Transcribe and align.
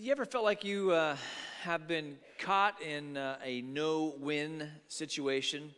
You 0.00 0.12
ever 0.12 0.24
felt 0.24 0.44
like 0.44 0.62
you 0.62 0.92
uh, 0.92 1.16
have 1.62 1.88
been 1.88 2.18
caught 2.38 2.80
in 2.80 3.16
uh, 3.16 3.36
a 3.44 3.62
no 3.62 4.14
win 4.20 4.70
situation? 4.86 5.72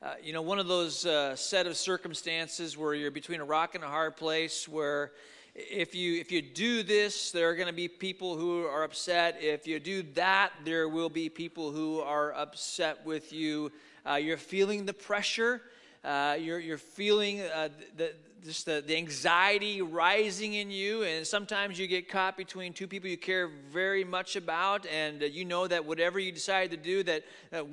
Uh, 0.00 0.14
you 0.22 0.32
know, 0.32 0.40
one 0.40 0.60
of 0.60 0.68
those 0.68 1.04
uh, 1.04 1.34
set 1.34 1.66
of 1.66 1.76
circumstances 1.76 2.78
where 2.78 2.94
you're 2.94 3.10
between 3.10 3.40
a 3.40 3.44
rock 3.44 3.74
and 3.74 3.82
a 3.82 3.88
hard 3.88 4.16
place 4.16 4.68
where 4.68 5.10
if 5.56 5.96
you 5.96 6.20
if 6.20 6.30
you 6.30 6.40
do 6.40 6.84
this 6.84 7.32
there 7.32 7.50
are 7.50 7.56
going 7.56 7.66
to 7.66 7.72
be 7.72 7.88
people 7.88 8.36
who 8.36 8.64
are 8.66 8.84
upset 8.84 9.38
if 9.40 9.66
you 9.66 9.80
do 9.80 10.04
that 10.14 10.52
there 10.64 10.88
will 10.88 11.08
be 11.08 11.28
people 11.28 11.72
who 11.72 11.98
are 12.00 12.32
upset 12.34 13.04
with 13.04 13.32
you 13.32 13.72
uh, 14.08 14.14
you're 14.14 14.36
feeling 14.36 14.86
the 14.86 14.92
pressure 14.92 15.60
uh, 16.06 16.36
you're, 16.40 16.60
you're 16.60 16.78
feeling 16.78 17.40
uh, 17.40 17.68
the, 17.96 18.12
just 18.44 18.64
the, 18.64 18.82
the 18.86 18.96
anxiety 18.96 19.82
rising 19.82 20.54
in 20.54 20.70
you, 20.70 21.02
and 21.02 21.26
sometimes 21.26 21.80
you 21.80 21.88
get 21.88 22.08
caught 22.08 22.36
between 22.36 22.72
two 22.72 22.86
people 22.86 23.10
you 23.10 23.18
care 23.18 23.50
very 23.72 24.04
much 24.04 24.36
about, 24.36 24.86
and 24.86 25.22
uh, 25.22 25.26
you 25.26 25.44
know 25.44 25.66
that 25.66 25.84
whatever 25.84 26.20
you 26.20 26.30
decide 26.30 26.70
to 26.70 26.76
do, 26.76 27.02
that, 27.02 27.24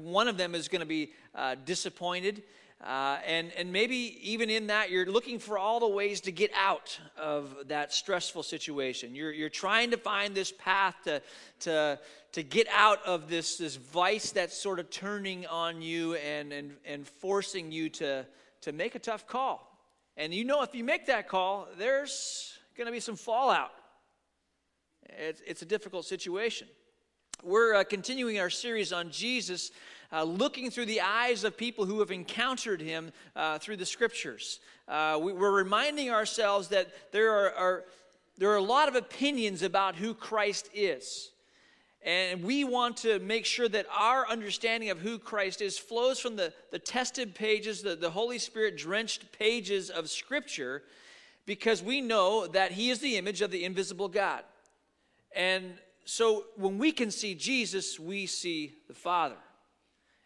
one 0.02 0.28
of 0.28 0.36
them 0.36 0.56
is 0.56 0.68
going 0.68 0.80
to 0.80 0.88
be 0.88 1.12
uh, 1.36 1.56
disappointed. 1.64 2.42
Uh, 2.84 3.18
and, 3.26 3.54
and 3.58 3.72
maybe 3.72 4.18
even 4.22 4.50
in 4.50 4.68
that, 4.68 4.92
you're 4.92 5.06
looking 5.06 5.40
for 5.40 5.58
all 5.58 5.80
the 5.80 5.88
ways 5.88 6.20
to 6.20 6.34
get 6.34 6.52
out 6.54 7.00
of 7.18 7.56
that 7.68 7.94
stressful 7.94 8.44
situation. 8.44 9.16
You're, 9.16 9.32
you're 9.32 9.48
trying 9.48 9.92
to 9.92 9.98
find 9.98 10.36
this 10.36 10.52
path 10.52 10.96
to, 11.06 11.22
to, 11.62 11.98
to 12.34 12.44
get 12.44 12.68
out 12.70 13.00
of 13.06 13.30
this, 13.30 13.56
this 13.56 13.78
vice 13.78 14.32
that's 14.32 14.58
sort 14.58 14.80
of 14.80 14.90
turning 14.90 15.46
on 15.46 15.82
you 15.82 16.16
and, 16.16 16.52
and, 16.52 16.74
and 16.86 17.08
forcing 17.08 17.72
you 17.72 17.88
to, 17.90 18.26
to 18.62 18.74
make 18.74 18.96
a 18.96 19.00
tough 19.00 19.28
call. 19.28 19.80
And 20.18 20.34
you 20.34 20.44
know, 20.44 20.62
if 20.62 20.76
you 20.76 20.84
make 20.84 21.06
that 21.06 21.30
call, 21.30 21.70
there's 21.78 22.58
going 22.76 22.88
to 22.88 22.92
be 22.92 23.00
some 23.00 23.16
fallout. 23.16 23.72
It's, 25.08 25.42
it's 25.48 25.62
a 25.62 25.66
difficult 25.66 26.06
situation. 26.06 26.68
We're 27.46 27.76
uh, 27.76 27.84
continuing 27.84 28.40
our 28.40 28.50
series 28.50 28.94
on 28.94 29.12
Jesus, 29.12 29.72
uh, 30.14 30.24
looking 30.24 30.72
through 30.72 30.86
the 30.86 31.02
eyes 31.02 31.44
of 31.44 31.58
people 31.58 31.84
who 31.84 32.00
have 32.00 32.10
encountered 32.10 32.80
him 32.80 33.12
uh, 33.36 33.60
through 33.60 33.76
the 33.76 33.86
scriptures. 33.86 34.62
Uh, 34.88 35.20
we, 35.22 35.34
are 35.34 35.52
reminding 35.52 36.10
ourselves 36.10 36.70
that 36.70 37.12
there 37.12 37.34
are, 37.34 37.52
are, 37.52 37.84
there 38.38 38.50
are 38.52 38.56
a 38.56 38.64
lot 38.64 38.88
of 38.88 38.96
opinions 38.96 39.62
about 39.62 39.96
who 39.96 40.14
Christ 40.14 40.70
is. 40.74 41.32
And 42.02 42.46
we 42.46 42.64
want 42.64 42.96
to 42.98 43.20
make 43.20 43.46
sure 43.46 43.68
that 43.68 43.88
our 43.94 44.26
understanding 44.30 44.90
of 44.90 45.00
who 45.00 45.20
Christ 45.20 45.62
is 45.62 45.78
flows 45.78 46.22
from 46.22 46.38
the, 46.38 46.54
the 46.72 46.80
tested 46.80 47.36
pages, 47.36 47.82
the, 47.82 47.98
the 47.98 48.12
Holy 48.12 48.40
Spirit 48.40 48.78
drenched 48.78 49.34
pages 49.38 49.90
of 49.90 50.10
Scripture, 50.10 50.84
because 51.46 51.84
we 51.84 52.00
know 52.00 52.48
that 52.48 52.72
He 52.72 52.90
is 52.90 53.00
the 53.00 53.18
image 53.18 53.42
of 53.42 53.52
the 53.52 53.66
invisible 53.66 54.08
God. 54.08 54.44
And 55.36 55.74
so 56.06 56.46
when 56.56 56.78
we 56.78 56.92
can 56.92 57.12
see 57.12 57.36
Jesus, 57.36 58.00
we 58.00 58.26
see 58.26 58.74
the 58.88 58.94
Father. 58.94 59.38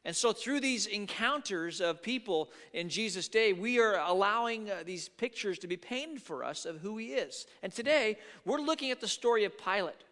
And 0.06 0.16
so, 0.16 0.31
through 0.31 0.61
these 0.61 0.86
encounters 0.86 1.81
of 1.81 2.02
people 2.02 2.50
in 2.72 2.88
Jesus' 2.88 3.28
day, 3.28 3.52
we 3.52 3.80
are 3.80 3.97
allowing 3.97 4.72
uh, 4.72 4.84
these 4.86 5.09
pictures 5.09 5.59
to 5.59 5.67
be 5.67 5.75
painted 5.75 6.22
for 6.22 6.45
us 6.45 6.66
of 6.66 6.80
who 6.80 6.97
he 6.97 7.08
is. 7.08 7.45
And 7.61 7.73
today, 7.73 8.17
we're 8.45 8.61
looking 8.61 8.92
at 8.92 9.02
the 9.02 9.08
story 9.08 9.44
of 9.44 9.58
Pilate 9.58 10.03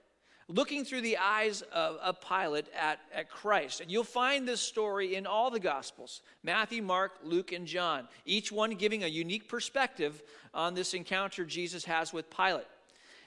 looking 0.48 0.86
through 0.86 1.02
the 1.02 1.18
eyes 1.18 1.64
of 1.74 1.98
a 2.04 2.14
Pilate 2.14 2.68
at, 2.80 3.00
at 3.14 3.30
Christ. 3.30 3.82
And 3.82 3.92
you'll 3.92 4.04
find 4.04 4.48
this 4.48 4.62
story 4.62 5.16
in 5.16 5.26
all 5.26 5.50
the 5.50 5.60
Gospels 5.60 6.22
Matthew, 6.44 6.82
Mark, 6.82 7.20
Luke, 7.24 7.52
and 7.52 7.66
John, 7.66 8.08
each 8.26 8.52
one 8.52 8.72
giving 8.72 9.04
a 9.04 9.08
unique 9.08 9.48
perspective 9.48 10.22
on 10.54 10.74
this 10.74 10.94
encounter 10.94 11.46
Jesus 11.46 11.86
has 11.86 12.14
with 12.14 12.30
Pilate. 12.30 12.68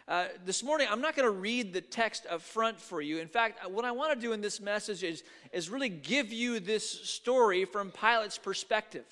Uh, 0.09 0.25
this 0.47 0.63
morning, 0.63 0.89
I'm 0.91 1.03
not 1.03 1.15
going 1.15 1.27
to 1.27 1.39
read 1.39 1.75
the 1.75 1.83
text 1.83 2.27
up 2.31 2.41
front 2.41 2.81
for 2.81 3.03
you. 3.03 3.19
In 3.19 3.29
fact, 3.29 3.71
what 3.71 3.85
I 3.85 3.93
want 3.93 4.15
to 4.15 4.19
do 4.19 4.33
in 4.33 4.41
this 4.41 4.59
message 4.59 5.03
is, 5.03 5.23
is 5.53 5.69
really 5.69 5.91
give 5.91 6.33
you 6.33 6.61
this 6.61 6.89
story 6.89 7.67
from 7.67 7.91
Pilate's 7.91 8.39
perspective. 8.39 9.05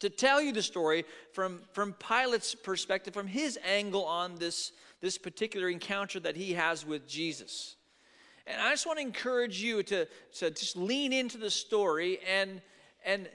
To 0.00 0.08
tell 0.08 0.40
you 0.40 0.52
the 0.52 0.62
story 0.62 1.04
from, 1.32 1.60
from 1.72 1.92
Pilate's 1.92 2.54
perspective, 2.54 3.12
from 3.12 3.26
his 3.26 3.58
angle 3.64 4.04
on 4.06 4.36
this 4.36 4.72
this 5.04 5.18
particular 5.18 5.68
encounter 5.68 6.18
that 6.18 6.34
he 6.34 6.54
has 6.54 6.86
with 6.86 7.06
Jesus. 7.06 7.76
And 8.46 8.58
I 8.58 8.70
just 8.70 8.86
want 8.86 8.98
to 8.98 9.04
encourage 9.04 9.60
you 9.60 9.82
to, 9.82 10.06
to 10.38 10.50
just 10.50 10.78
lean 10.78 11.12
into 11.12 11.36
the 11.36 11.50
story 11.50 12.20
and, 12.26 12.62
and, 13.04 13.28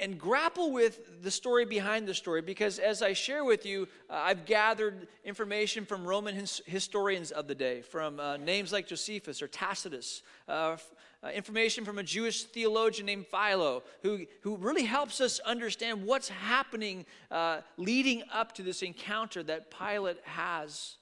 and 0.00 0.18
grapple 0.18 0.70
with 0.70 1.22
the 1.22 1.30
story 1.30 1.64
behind 1.64 2.06
the 2.06 2.14
story 2.14 2.40
because 2.40 2.78
as 2.78 3.02
I 3.02 3.12
share 3.12 3.44
with 3.44 3.66
you, 3.66 3.88
uh, 4.08 4.14
I've 4.14 4.46
gathered 4.46 5.08
information 5.24 5.84
from 5.84 6.04
Roman 6.04 6.34
his, 6.34 6.62
historians 6.66 7.30
of 7.30 7.48
the 7.48 7.54
day, 7.54 7.82
from 7.82 8.20
uh, 8.20 8.36
names 8.36 8.72
like 8.72 8.86
Josephus 8.86 9.42
or 9.42 9.48
Tacitus, 9.48 10.22
uh, 10.48 10.76
uh, 11.22 11.28
information 11.30 11.84
from 11.84 11.98
a 11.98 12.02
Jewish 12.02 12.44
theologian 12.44 13.06
named 13.06 13.26
Philo, 13.26 13.82
who, 14.02 14.24
who 14.42 14.56
really 14.56 14.84
helps 14.84 15.20
us 15.20 15.40
understand 15.40 16.06
what's 16.06 16.28
happening 16.28 17.04
uh, 17.30 17.60
leading 17.76 18.22
up 18.32 18.52
to 18.54 18.62
this 18.62 18.82
encounter 18.82 19.42
that 19.42 19.72
Pilate 19.76 20.18
has 20.24 20.96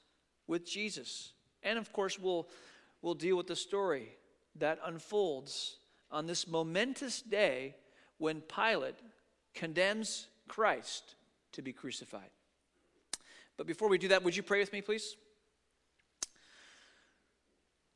with 0.46 0.66
Jesus. 0.66 1.32
And 1.62 1.78
of 1.78 1.92
course, 1.92 2.18
we'll, 2.18 2.48
we'll 3.02 3.14
deal 3.14 3.36
with 3.36 3.46
the 3.46 3.56
story 3.56 4.08
that 4.58 4.78
unfolds 4.86 5.76
on 6.10 6.26
this 6.26 6.48
momentous 6.48 7.20
day 7.20 7.74
when 8.19 8.41
Pilate 8.41 8.97
condemns 9.54 10.28
Christ 10.49 11.15
to 11.53 11.62
be 11.62 11.72
crucified. 11.72 12.31
But 13.56 13.66
before 13.66 13.88
we 13.88 13.99
do 13.99 14.09
that, 14.09 14.22
would 14.22 14.37
you 14.37 14.43
pray 14.43 14.60
with 14.60 14.72
me, 14.72 14.82
please? 14.82 15.16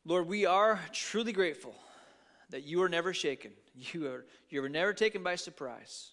Lord, 0.05 0.27
we 0.27 0.47
are 0.47 0.81
truly 0.93 1.33
grateful 1.33 1.75
that 2.49 2.65
you 2.65 2.83
are 2.83 2.89
never 2.89 3.13
shaken. 3.13 3.53
You 3.93 4.09
are, 4.09 4.27
you 4.51 4.63
are 4.63 4.69
never 4.69 4.93
taken 4.93 5.23
by 5.23 5.37
surprise. 5.37 6.11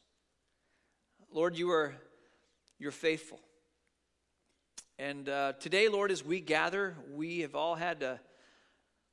Lord, 1.34 1.57
you 1.57 1.69
are 1.72 1.95
you're 2.79 2.91
faithful. 2.91 3.39
And 5.00 5.28
uh, 5.29 5.53
today, 5.59 5.89
Lord, 5.89 6.12
as 6.12 6.24
we 6.24 6.39
gather, 6.39 6.95
we 7.13 7.39
have 7.39 7.56
all 7.56 7.75
had, 7.75 8.03
a, 8.03 8.19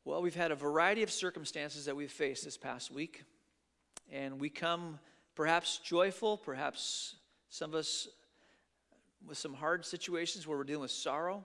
well, 0.05 0.21
we've 0.21 0.35
had 0.35 0.51
a 0.51 0.55
variety 0.55 1.03
of 1.03 1.11
circumstances 1.11 1.87
that 1.87 1.97
we've 1.97 2.13
faced 2.13 2.45
this 2.45 2.57
past 2.57 2.91
week. 2.91 3.25
And 4.13 4.41
we 4.41 4.49
come 4.49 4.99
perhaps 5.35 5.79
joyful, 5.79 6.37
perhaps 6.37 7.17
some 7.49 7.71
of 7.71 7.77
us 7.77 8.09
with 9.27 9.39
some 9.39 9.55
hard 9.55 9.85
situations 9.85 10.47
where 10.47 10.59
we're 10.59 10.65
dealing 10.65 10.83
with 10.83 10.91
sorrow. 10.91 11.45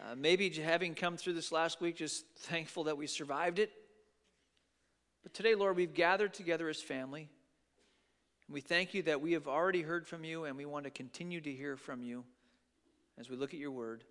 Uh, 0.00 0.14
maybe 0.16 0.48
having 0.48 0.94
come 0.94 1.16
through 1.16 1.34
this 1.34 1.52
last 1.52 1.80
week, 1.80 1.96
just 1.96 2.24
thankful 2.36 2.84
that 2.84 2.96
we 2.96 3.06
survived 3.06 3.58
it. 3.58 3.70
But 5.22 5.34
today, 5.34 5.54
Lord, 5.54 5.76
we've 5.76 5.94
gathered 5.94 6.34
together 6.34 6.68
as 6.68 6.80
family. 6.80 7.28
And 8.48 8.54
we 8.54 8.60
thank 8.60 8.94
you 8.94 9.02
that 9.02 9.20
we 9.20 9.32
have 9.32 9.46
already 9.46 9.82
heard 9.82 10.06
from 10.06 10.24
you 10.24 10.44
and 10.44 10.56
we 10.56 10.64
want 10.64 10.84
to 10.84 10.90
continue 10.90 11.40
to 11.40 11.52
hear 11.52 11.76
from 11.76 12.02
you 12.02 12.24
as 13.18 13.28
we 13.28 13.36
look 13.36 13.54
at 13.54 13.60
your 13.60 13.70
word. 13.70 14.04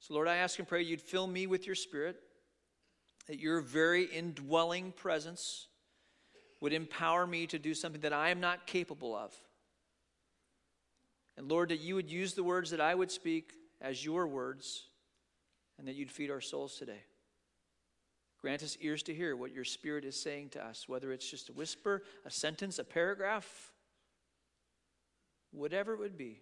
So, 0.00 0.14
Lord, 0.14 0.28
I 0.28 0.36
ask 0.36 0.58
and 0.58 0.68
pray 0.68 0.82
you'd 0.82 1.00
fill 1.00 1.26
me 1.26 1.46
with 1.46 1.66
your 1.66 1.74
spirit, 1.74 2.20
that 3.26 3.40
your 3.40 3.60
very 3.60 4.04
indwelling 4.04 4.92
presence 4.92 5.66
would 6.60 6.72
empower 6.72 7.26
me 7.26 7.46
to 7.46 7.58
do 7.58 7.74
something 7.74 8.00
that 8.00 8.12
I 8.12 8.30
am 8.30 8.40
not 8.40 8.66
capable 8.66 9.14
of. 9.14 9.34
And 11.36 11.48
Lord, 11.48 11.68
that 11.68 11.80
you 11.80 11.94
would 11.94 12.10
use 12.10 12.34
the 12.34 12.44
words 12.44 12.70
that 12.70 12.80
I 12.80 12.94
would 12.94 13.10
speak 13.10 13.52
as 13.80 14.04
your 14.04 14.26
words, 14.26 14.84
and 15.78 15.86
that 15.86 15.94
you'd 15.94 16.10
feed 16.10 16.30
our 16.30 16.40
souls 16.40 16.76
today. 16.76 17.04
Grant 18.40 18.62
us 18.62 18.78
ears 18.80 19.02
to 19.04 19.14
hear 19.14 19.36
what 19.36 19.52
your 19.52 19.64
Spirit 19.64 20.04
is 20.04 20.18
saying 20.18 20.50
to 20.50 20.64
us, 20.64 20.88
whether 20.88 21.12
it's 21.12 21.30
just 21.30 21.50
a 21.50 21.52
whisper, 21.52 22.02
a 22.24 22.30
sentence, 22.30 22.78
a 22.78 22.84
paragraph, 22.84 23.72
whatever 25.52 25.92
it 25.92 25.98
would 25.98 26.16
be. 26.16 26.40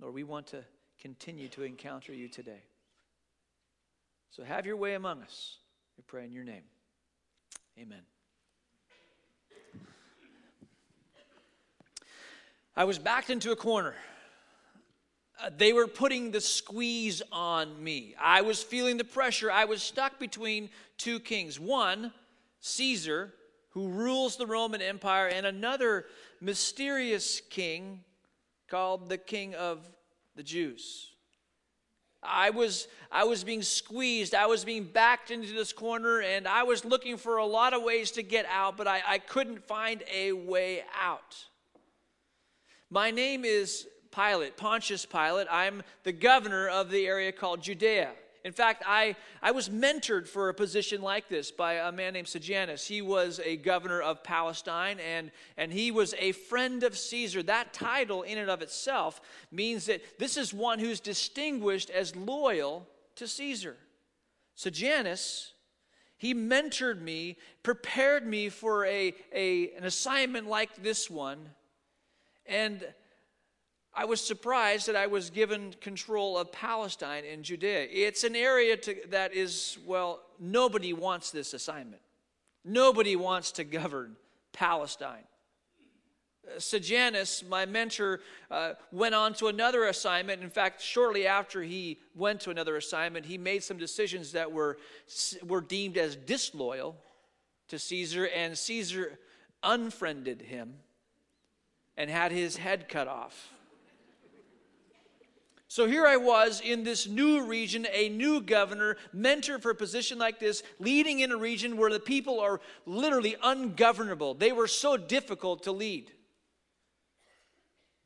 Lord, 0.00 0.14
we 0.14 0.24
want 0.24 0.48
to 0.48 0.64
continue 1.00 1.48
to 1.48 1.62
encounter 1.62 2.12
you 2.12 2.28
today. 2.28 2.62
So 4.30 4.44
have 4.44 4.66
your 4.66 4.76
way 4.76 4.94
among 4.94 5.22
us. 5.22 5.56
We 5.96 6.04
pray 6.06 6.24
in 6.24 6.32
your 6.32 6.44
name. 6.44 6.64
Amen. 7.78 8.02
I 12.76 12.84
was 12.84 12.98
backed 12.98 13.30
into 13.30 13.52
a 13.52 13.56
corner. 13.56 13.94
Uh, 15.42 15.50
they 15.56 15.72
were 15.72 15.86
putting 15.86 16.30
the 16.30 16.42
squeeze 16.42 17.22
on 17.32 17.82
me. 17.82 18.14
I 18.20 18.42
was 18.42 18.62
feeling 18.62 18.98
the 18.98 19.04
pressure. 19.04 19.50
I 19.50 19.64
was 19.64 19.82
stuck 19.82 20.18
between 20.18 20.68
two 20.98 21.18
kings 21.18 21.58
one, 21.58 22.12
Caesar, 22.60 23.32
who 23.70 23.88
rules 23.88 24.36
the 24.36 24.46
Roman 24.46 24.82
Empire, 24.82 25.28
and 25.28 25.46
another 25.46 26.04
mysterious 26.40 27.40
king 27.48 28.00
called 28.68 29.08
the 29.08 29.18
King 29.18 29.54
of 29.54 29.88
the 30.34 30.42
Jews. 30.42 31.12
I 32.22 32.50
was, 32.50 32.88
I 33.10 33.24
was 33.24 33.42
being 33.42 33.62
squeezed. 33.62 34.34
I 34.34 34.46
was 34.46 34.64
being 34.64 34.84
backed 34.84 35.30
into 35.30 35.52
this 35.54 35.72
corner, 35.72 36.20
and 36.20 36.46
I 36.46 36.64
was 36.64 36.84
looking 36.84 37.16
for 37.16 37.38
a 37.38 37.46
lot 37.46 37.72
of 37.72 37.82
ways 37.82 38.10
to 38.12 38.22
get 38.22 38.44
out, 38.50 38.76
but 38.76 38.86
I, 38.86 39.00
I 39.06 39.18
couldn't 39.18 39.64
find 39.66 40.02
a 40.12 40.32
way 40.32 40.82
out. 41.00 41.46
My 42.90 43.10
name 43.10 43.44
is 43.44 43.88
Pilate, 44.14 44.56
Pontius 44.56 45.04
Pilate. 45.04 45.48
I'm 45.50 45.82
the 46.04 46.12
governor 46.12 46.68
of 46.68 46.88
the 46.88 47.04
area 47.06 47.32
called 47.32 47.60
Judea. 47.60 48.12
In 48.44 48.52
fact, 48.52 48.84
I, 48.86 49.16
I 49.42 49.50
was 49.50 49.68
mentored 49.68 50.28
for 50.28 50.48
a 50.48 50.54
position 50.54 51.02
like 51.02 51.28
this 51.28 51.50
by 51.50 51.74
a 51.74 51.90
man 51.90 52.12
named 52.12 52.28
Sejanus. 52.28 52.86
He 52.86 53.02
was 53.02 53.40
a 53.44 53.56
governor 53.56 54.00
of 54.00 54.22
Palestine 54.22 55.00
and, 55.00 55.32
and 55.56 55.72
he 55.72 55.90
was 55.90 56.14
a 56.16 56.30
friend 56.30 56.84
of 56.84 56.96
Caesar. 56.96 57.42
That 57.42 57.72
title, 57.72 58.22
in 58.22 58.38
and 58.38 58.48
of 58.48 58.62
itself, 58.62 59.20
means 59.50 59.86
that 59.86 60.20
this 60.20 60.36
is 60.36 60.54
one 60.54 60.78
who's 60.78 61.00
distinguished 61.00 61.90
as 61.90 62.14
loyal 62.14 62.86
to 63.16 63.26
Caesar. 63.26 63.76
Sejanus, 64.54 65.54
he 66.16 66.32
mentored 66.32 67.00
me, 67.00 67.38
prepared 67.64 68.24
me 68.24 68.48
for 68.48 68.86
a, 68.86 69.12
a, 69.34 69.72
an 69.72 69.82
assignment 69.82 70.46
like 70.46 70.84
this 70.84 71.10
one. 71.10 71.50
And 72.48 72.86
I 73.98 74.04
was 74.04 74.20
surprised 74.20 74.88
that 74.88 74.96
I 74.96 75.06
was 75.06 75.30
given 75.30 75.74
control 75.80 76.36
of 76.36 76.52
Palestine 76.52 77.24
and 77.24 77.42
Judea. 77.42 77.86
It's 77.90 78.24
an 78.24 78.36
area 78.36 78.76
to, 78.76 78.94
that 79.08 79.34
is, 79.34 79.78
well, 79.86 80.20
nobody 80.38 80.92
wants 80.92 81.30
this 81.30 81.54
assignment. 81.54 82.02
Nobody 82.62 83.16
wants 83.16 83.52
to 83.52 83.64
govern 83.64 84.16
Palestine. 84.52 85.24
Uh, 86.46 86.60
Sejanus, 86.60 87.42
my 87.48 87.64
mentor, 87.64 88.20
uh, 88.50 88.74
went 88.92 89.14
on 89.14 89.32
to 89.34 89.46
another 89.46 89.84
assignment. 89.84 90.42
In 90.42 90.50
fact, 90.50 90.82
shortly 90.82 91.26
after 91.26 91.62
he 91.62 91.98
went 92.14 92.40
to 92.42 92.50
another 92.50 92.76
assignment, 92.76 93.24
he 93.24 93.38
made 93.38 93.64
some 93.64 93.78
decisions 93.78 94.32
that 94.32 94.52
were, 94.52 94.76
were 95.42 95.62
deemed 95.62 95.96
as 95.96 96.16
disloyal 96.16 96.96
to 97.68 97.78
Caesar, 97.78 98.26
and 98.26 98.58
Caesar 98.58 99.18
unfriended 99.62 100.42
him 100.42 100.74
and 101.96 102.10
had 102.10 102.32
his 102.32 102.56
head 102.56 102.88
cut 102.88 103.08
off. 103.08 103.50
So 105.68 105.86
here 105.86 106.06
I 106.06 106.16
was 106.16 106.60
in 106.60 106.84
this 106.84 107.06
new 107.06 107.44
region, 107.44 107.86
a 107.92 108.08
new 108.08 108.40
governor, 108.40 108.96
mentor 109.12 109.58
for 109.58 109.72
a 109.72 109.74
position 109.74 110.18
like 110.18 110.38
this, 110.38 110.62
leading 110.78 111.20
in 111.20 111.32
a 111.32 111.36
region 111.36 111.76
where 111.76 111.90
the 111.90 112.00
people 112.00 112.40
are 112.40 112.60
literally 112.86 113.36
ungovernable. 113.42 114.34
They 114.34 114.52
were 114.52 114.68
so 114.68 114.96
difficult 114.96 115.64
to 115.64 115.72
lead. 115.72 116.12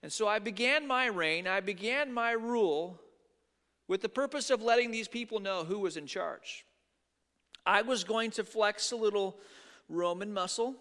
And 0.03 0.13
so 0.13 0.27
I 0.27 0.39
began 0.39 0.87
my 0.87 1.07
reign, 1.07 1.47
I 1.47 1.61
began 1.61 2.13
my 2.13 2.33
rule 2.33 2.99
with 3.87 4.01
the 4.01 4.09
purpose 4.09 4.51
of 4.51 4.63
letting 4.63 4.91
these 4.91 5.09
people 5.09 5.41
know 5.41 5.65
who 5.65 5.81
was 5.81 5.97
in 5.97 6.07
charge. 6.07 6.65
I 7.67 7.83
was 7.83 8.05
going 8.05 8.31
to 8.33 8.45
flex 8.45 8.93
a 8.93 8.97
little 8.97 9.37
Roman 9.89 10.33
muscle. 10.33 10.77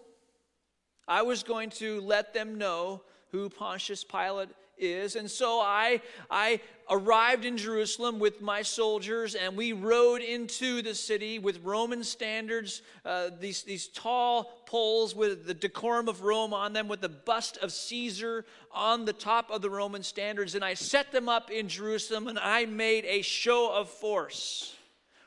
I 1.10 1.22
was 1.22 1.42
going 1.42 1.70
to 1.70 2.00
let 2.02 2.32
them 2.32 2.56
know 2.56 3.02
who 3.32 3.50
Pontius 3.50 4.04
Pilate 4.04 4.50
is. 4.78 5.16
And 5.16 5.28
so 5.28 5.60
I, 5.60 6.00
I 6.30 6.60
arrived 6.88 7.44
in 7.44 7.56
Jerusalem 7.56 8.20
with 8.20 8.40
my 8.40 8.62
soldiers, 8.62 9.34
and 9.34 9.56
we 9.56 9.72
rode 9.72 10.22
into 10.22 10.82
the 10.82 10.94
city 10.94 11.40
with 11.40 11.64
Roman 11.64 12.04
standards, 12.04 12.82
uh, 13.04 13.30
these, 13.40 13.64
these 13.64 13.88
tall 13.88 14.62
poles 14.66 15.14
with 15.16 15.46
the 15.46 15.54
decorum 15.54 16.08
of 16.08 16.22
Rome 16.22 16.54
on 16.54 16.72
them, 16.72 16.86
with 16.86 17.00
the 17.00 17.08
bust 17.08 17.58
of 17.58 17.72
Caesar 17.72 18.44
on 18.70 19.04
the 19.04 19.12
top 19.12 19.50
of 19.50 19.62
the 19.62 19.70
Roman 19.70 20.04
standards. 20.04 20.54
And 20.54 20.64
I 20.64 20.74
set 20.74 21.10
them 21.10 21.28
up 21.28 21.50
in 21.50 21.68
Jerusalem, 21.68 22.28
and 22.28 22.38
I 22.38 22.66
made 22.66 23.04
a 23.04 23.22
show 23.22 23.74
of 23.74 23.88
force. 23.90 24.76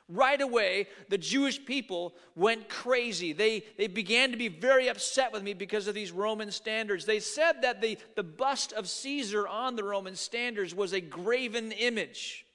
Right 0.09 0.41
away, 0.41 0.88
the 1.07 1.17
Jewish 1.17 1.63
people 1.63 2.13
went 2.35 2.67
crazy. 2.67 3.31
They, 3.31 3.63
they 3.77 3.88
began 3.88 4.31
to 4.31 4.38
be 4.38 4.50
very 4.50 4.89
upset 4.89 5.31
with 5.31 5.44
me 5.44 5.53
because 5.53 5.88
of 5.88 5.95
these 5.95 6.11
Roman 6.11 6.51
standards. 6.51 7.05
They 7.05 7.21
said 7.21 7.61
that 7.61 7.81
the, 7.81 7.97
the 8.15 8.23
bust 8.23 8.73
of 8.73 8.89
Caesar 8.89 9.47
on 9.47 9.77
the 9.77 9.83
Roman 9.83 10.15
standards 10.15 10.75
was 10.75 10.91
a 10.91 11.00
graven 11.00 11.71
image, 11.71 12.45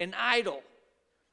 an 0.00 0.12
idol 0.18 0.62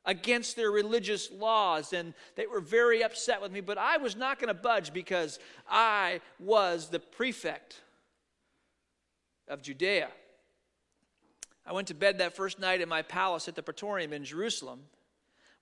against 0.05 0.55
their 0.55 0.69
religious 0.69 1.31
laws, 1.31 1.93
and 1.93 2.13
they 2.35 2.45
were 2.45 2.61
very 2.61 3.03
upset 3.03 3.41
with 3.41 3.51
me. 3.51 3.59
But 3.59 3.79
I 3.79 3.97
was 3.97 4.15
not 4.15 4.37
going 4.37 4.49
to 4.49 4.53
budge 4.53 4.93
because 4.93 5.39
I 5.67 6.21
was 6.39 6.89
the 6.89 6.99
prefect 6.99 7.81
of 9.47 9.63
Judea. 9.63 10.09
I 11.65 11.73
went 11.73 11.87
to 11.87 11.95
bed 11.95 12.19
that 12.19 12.35
first 12.35 12.59
night 12.59 12.81
in 12.81 12.87
my 12.87 13.01
palace 13.01 13.47
at 13.47 13.55
the 13.55 13.63
Praetorium 13.63 14.13
in 14.13 14.23
Jerusalem 14.23 14.81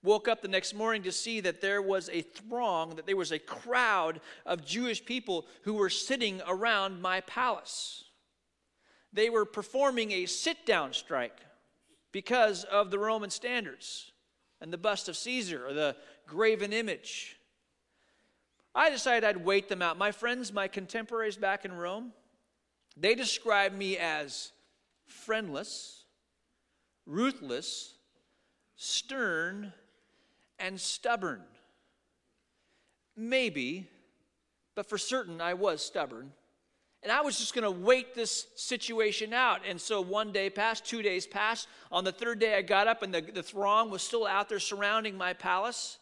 woke 0.03 0.27
up 0.27 0.41
the 0.41 0.47
next 0.47 0.75
morning 0.75 1.01
to 1.03 1.11
see 1.11 1.39
that 1.39 1.61
there 1.61 1.81
was 1.81 2.09
a 2.09 2.21
throng, 2.21 2.95
that 2.95 3.05
there 3.05 3.17
was 3.17 3.31
a 3.31 3.39
crowd 3.39 4.19
of 4.45 4.65
Jewish 4.65 5.03
people 5.03 5.45
who 5.63 5.73
were 5.73 5.89
sitting 5.89 6.41
around 6.45 7.01
my 7.01 7.21
palace. 7.21 8.03
They 9.13 9.29
were 9.29 9.45
performing 9.45 10.11
a 10.11 10.25
sit 10.25 10.65
down 10.65 10.94
strike 10.94 11.39
because 12.11 12.63
of 12.65 12.91
the 12.91 13.00
Roman 13.00 13.29
standards 13.29 14.11
and 14.59 14.71
the 14.71 14.77
bust 14.77 15.07
of 15.07 15.17
Caesar 15.17 15.65
or 15.65 15.73
the 15.73 15.95
graven 16.27 16.73
image. 16.73 17.38
I 18.75 18.89
decided 18.89 19.23
I'd 19.23 19.45
wait 19.45 19.69
them 19.69 19.81
out. 19.81 19.97
My 19.97 20.11
friends, 20.11 20.51
my 20.51 20.67
contemporaries 20.67 21.38
back 21.38 21.63
in 21.63 21.73
Rome, 21.73 22.11
they 22.97 23.15
described 23.15 23.77
me 23.77 23.97
as 23.97 24.51
friendless, 25.05 26.05
ruthless, 27.05 27.94
stern, 28.75 29.73
and 30.63 30.80
stubborn. 30.80 31.42
Maybe, 33.18 33.89
but 34.75 34.88
for 34.88 34.98
certain 34.98 35.42
I 35.42 35.54
was 35.56 35.86
stubborn. 35.86 36.31
And 37.04 37.12
I 37.12 37.19
was 37.19 37.38
just 37.38 37.54
going 37.54 37.65
to 37.65 37.86
wait 37.86 38.15
this 38.15 38.48
situation 38.56 39.33
out. 39.33 39.60
And 39.68 39.80
so 39.80 40.00
one 40.00 40.31
day 40.31 40.50
passed, 40.50 40.86
two 40.86 41.01
days 41.01 41.27
passed. 41.27 41.68
On 41.92 42.06
the 42.06 42.13
third 42.13 42.39
day, 42.39 42.56
I 42.56 42.62
got 42.62 42.88
up, 42.88 43.04
and 43.04 43.13
the, 43.13 43.19
the 43.19 43.44
throng 43.44 43.92
was 43.92 44.01
still 44.01 44.25
out 44.25 44.48
there 44.48 44.60
surrounding 44.60 45.18
my 45.18 45.33
palace. 45.33 45.98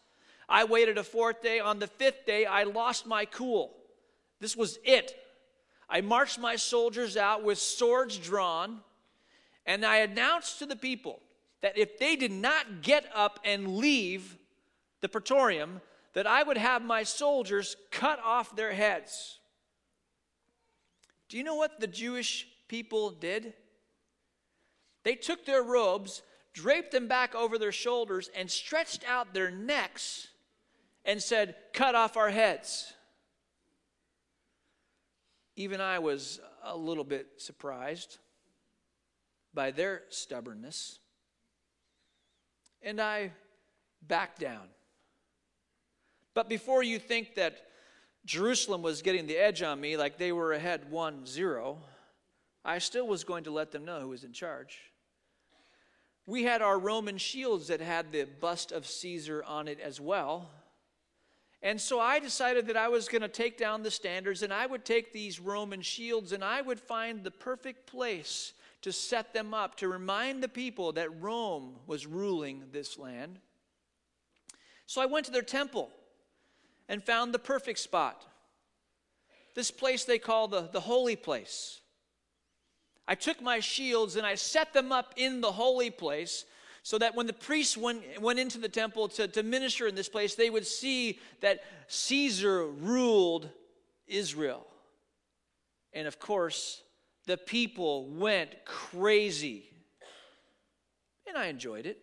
I 0.48 0.64
waited 0.66 1.00
a 1.00 1.04
fourth 1.04 1.42
day. 1.42 1.60
On 1.60 1.80
the 1.80 1.88
fifth 1.88 2.28
day, 2.28 2.46
I 2.46 2.64
lost 2.64 3.08
my 3.08 3.26
cool. 3.26 3.76
This 4.40 4.56
was 4.56 4.78
it. 4.84 5.16
I 5.90 6.02
marched 6.02 6.38
my 6.38 6.56
soldiers 6.56 7.18
out 7.18 7.44
with 7.44 7.58
swords 7.58 8.18
drawn, 8.18 8.82
and 9.66 9.84
I 9.84 9.98
announced 9.98 10.60
to 10.60 10.68
the 10.68 10.76
people 10.76 11.20
that 11.62 11.80
if 11.80 11.98
they 11.98 12.16
did 12.16 12.32
not 12.32 12.84
get 12.84 13.06
up 13.14 13.40
and 13.44 13.78
leave, 13.78 14.38
the 15.02 15.10
praetorium, 15.10 15.82
that 16.14 16.28
I 16.28 16.44
would 16.44 16.58
have 16.58 16.82
my 16.82 17.04
soldiers 17.04 17.76
cut 17.90 18.20
off 18.24 18.56
their 18.56 18.74
heads. 18.74 19.40
Do 21.30 21.38
you 21.38 21.44
know 21.44 21.56
what 21.56 21.80
the 21.80 21.88
Jewish 21.88 22.48
people 22.68 23.12
did? 23.12 23.54
They 25.04 25.16
took 25.16 25.46
their 25.46 25.64
robes, 25.64 26.22
draped 26.54 26.92
them 26.92 27.08
back 27.08 27.34
over 27.34 27.58
their 27.58 27.72
shoulders, 27.72 28.30
and 28.36 28.52
stretched 28.52 29.04
out 29.08 29.34
their 29.34 29.50
necks 29.50 30.28
and 31.06 31.22
said, 31.22 31.56
Cut 31.74 31.96
off 31.96 32.18
our 32.18 32.30
heads. 32.30 32.94
Even 35.56 35.82
I 35.82 36.00
was 36.00 36.40
a 36.64 36.76
little 36.76 37.04
bit 37.04 37.28
surprised 37.38 38.18
by 39.54 39.72
their 39.72 40.04
stubbornness. 40.10 41.00
And 42.82 43.00
I 43.00 43.32
backed 44.08 44.40
down. 44.40 44.68
But 46.34 46.50
before 46.50 46.84
you 46.84 47.00
think 47.00 47.36
that 47.36 47.58
Jerusalem 48.26 48.82
was 48.82 49.02
getting 49.02 49.28
the 49.28 49.38
edge 49.38 49.62
on 49.62 49.82
me, 49.82 49.98
like 49.98 50.18
they 50.18 50.32
were 50.32 50.54
ahead 50.54 50.90
1 50.90 51.26
0, 51.26 51.78
I 52.64 52.78
still 52.78 53.08
was 53.08 53.24
going 53.24 53.44
to 53.46 53.52
let 53.52 53.72
them 53.72 53.86
know 53.86 54.00
who 54.00 54.10
was 54.10 54.24
in 54.24 54.34
charge. 54.34 54.80
We 56.26 56.44
had 56.44 56.62
our 56.62 56.78
Roman 56.78 57.18
shields 57.18 57.68
that 57.68 57.82
had 57.82 58.12
the 58.12 58.26
bust 58.26 58.72
of 58.72 58.86
Caesar 58.86 59.44
on 59.46 59.68
it 59.68 59.80
as 59.80 60.00
well. 60.00 60.50
And 61.64 61.80
so 61.80 62.00
I 62.00 62.20
decided 62.20 62.68
that 62.68 62.78
I 62.78 62.88
was 62.88 63.08
going 63.08 63.22
to 63.22 63.28
take 63.28 63.58
down 63.58 63.84
the 63.84 63.92
standards 63.92 64.42
and 64.42 64.54
I 64.54 64.66
would 64.66 64.86
take 64.86 65.14
these 65.14 65.40
Roman 65.40 65.82
shields 65.82 66.32
and 66.32 66.44
I 66.44 66.62
would 66.62 66.80
find 66.80 67.24
the 67.24 67.32
perfect 67.32 67.86
place 67.86 68.54
to 68.82 68.92
set 68.92 69.34
them 69.34 69.54
up 69.54 69.76
to 69.76 69.88
remind 69.88 70.42
the 70.42 70.48
people 70.48 70.92
that 70.94 71.22
Rome 71.22 71.76
was 71.86 72.08
ruling 72.08 72.64
this 72.72 72.98
land. 72.98 73.40
So 74.88 75.02
I 75.02 75.06
went 75.06 75.26
to 75.28 75.32
their 75.32 75.44
temple 75.44 75.92
and 76.92 77.02
found 77.02 77.34
the 77.34 77.40
perfect 77.40 77.80
spot. 77.80 78.26
This 79.56 79.72
place 79.72 80.04
they 80.04 80.20
call 80.20 80.50
the, 80.50 80.68
the 80.74 80.82
holy 80.82 81.16
place. 81.16 81.80
I 83.08 83.16
took 83.16 83.42
my 83.42 83.62
shields 83.62 84.18
and 84.18 84.28
I 84.28 84.36
set 84.36 84.74
them 84.74 84.92
up 84.92 85.14
in 85.16 85.40
the 85.40 85.54
holy 85.54 85.90
place 85.90 86.44
so 86.84 86.98
that 86.98 87.16
when 87.16 87.28
the 87.28 87.34
priests 87.34 87.78
went, 87.78 88.22
went 88.22 88.40
into 88.40 88.58
the 88.58 88.68
temple 88.68 89.08
to, 89.08 89.28
to 89.30 89.42
minister 89.42 89.88
in 89.88 89.96
this 89.96 90.10
place, 90.10 90.36
they 90.36 90.50
would 90.50 90.68
see 90.68 91.18
that 91.40 91.64
Caesar 91.88 92.68
ruled 92.68 93.50
Israel. 94.06 94.68
And 95.94 96.08
of 96.08 96.20
course, 96.20 96.84
the 97.26 97.38
people 97.38 98.10
went 98.10 98.66
crazy. 98.66 99.70
And 101.26 101.38
I 101.38 101.46
enjoyed 101.46 101.86
it. 101.86 102.00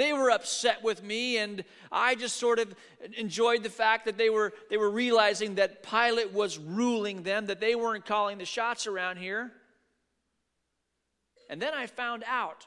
They 0.00 0.14
were 0.14 0.30
upset 0.30 0.82
with 0.82 1.02
me, 1.02 1.36
and 1.36 1.62
I 1.92 2.14
just 2.14 2.38
sort 2.38 2.58
of 2.58 2.74
enjoyed 3.18 3.62
the 3.62 3.68
fact 3.68 4.06
that 4.06 4.16
they 4.16 4.30
were, 4.30 4.54
they 4.70 4.78
were 4.78 4.88
realizing 4.88 5.56
that 5.56 5.82
Pilate 5.82 6.32
was 6.32 6.56
ruling 6.58 7.22
them, 7.22 7.44
that 7.48 7.60
they 7.60 7.74
weren't 7.74 8.06
calling 8.06 8.38
the 8.38 8.46
shots 8.46 8.86
around 8.86 9.18
here. 9.18 9.52
And 11.50 11.60
then 11.60 11.74
I 11.74 11.84
found 11.84 12.24
out 12.26 12.66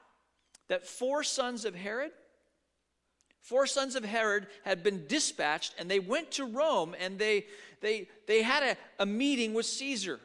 that 0.68 0.86
four 0.86 1.24
sons 1.24 1.66
of 1.66 1.74
Herod, 1.74 2.12
four 3.42 3.66
sons 3.66 3.96
of 3.96 4.06
Herod 4.06 4.46
had 4.64 4.84
been 4.84 5.08
dispatched 5.08 5.74
and 5.80 5.90
they 5.90 6.00
went 6.00 6.30
to 6.34 6.46
Rome 6.46 6.96
and 7.00 7.18
they, 7.18 7.48
they, 7.82 8.10
they 8.28 8.44
had 8.44 8.62
a, 8.62 8.78
a 9.02 9.08
meeting 9.08 9.56
with 9.56 9.66
Caesar. 9.66 10.20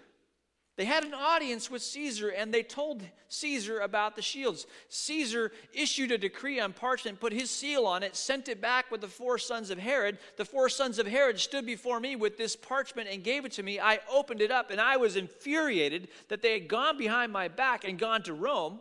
They 0.79 0.85
had 0.85 1.03
an 1.03 1.13
audience 1.13 1.69
with 1.73 1.83
Caesar 1.83 2.29
and 2.29 2.55
they 2.55 2.63
told 2.63 3.03
Caesar 3.27 3.81
about 3.81 4.15
the 4.15 4.23
shields. 4.23 4.65
Caesar 4.89 5.51
issued 5.73 6.13
a 6.13 6.19
decree 6.19 6.61
on 6.61 6.73
parchment, 6.73 7.19
put 7.19 7.33
his 7.33 7.51
seal 7.51 7.85
on 7.85 8.05
it, 8.05 8.15
sent 8.15 8.49
it 8.49 8.61
back 8.61 8.89
with 8.89 9.01
the 9.01 9.09
four 9.09 9.39
sons 9.39 9.71
of 9.71 9.79
Herod. 9.81 10.19
The 10.37 10.45
four 10.45 10.69
sons 10.69 11.01
of 11.01 11.09
Herod 11.09 11.41
stood 11.41 11.67
before 11.67 11.99
me 11.99 12.15
with 12.15 12.39
this 12.39 12.55
parchment 12.55 13.09
and 13.11 13.25
gave 13.25 13.45
it 13.45 13.51
to 13.53 13.65
me. 13.65 13.81
I 13.81 13.99
opened 14.09 14.41
it 14.41 14.53
up 14.53 14.71
and 14.71 14.81
I 14.81 14.99
was 14.99 15.17
infuriated 15.17 16.11
that 16.29 16.43
they 16.43 16.53
had 16.53 16.69
gone 16.69 16.97
behind 16.97 17.33
my 17.33 17.49
back 17.49 17.83
and 17.83 17.99
gone 17.99 18.23
to 18.23 18.33
Rome. 18.33 18.79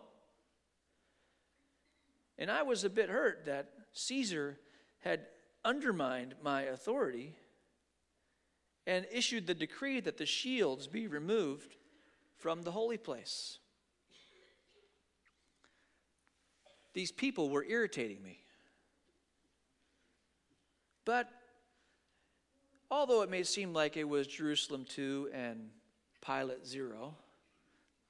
And 2.38 2.52
I 2.52 2.62
was 2.62 2.84
a 2.84 2.92
bit 2.92 3.10
hurt 3.10 3.46
that 3.46 3.72
Caesar 3.94 4.60
had 5.00 5.22
undermined 5.66 6.36
my 6.44 6.62
authority 6.62 7.34
and 8.86 9.08
issued 9.12 9.48
the 9.48 9.56
decree 9.56 10.00
that 10.00 10.20
the 10.20 10.28
shields 10.28 10.86
be 10.86 11.08
removed 11.08 11.76
from 12.38 12.62
the 12.62 12.72
holy 12.72 12.98
place. 12.98 13.60
These 16.94 17.12
people 17.12 17.50
were 17.50 17.64
irritating 17.64 18.24
me. 18.24 18.40
But 21.06 21.30
although 22.90 23.22
it 23.22 23.30
may 23.30 23.44
seem 23.44 23.74
like 23.74 23.98
it 23.98 24.04
was 24.04 24.28
Jerusalem 24.28 24.86
2 24.90 25.30
and 25.34 25.70
Pilate 26.26 26.66
0, 26.66 27.16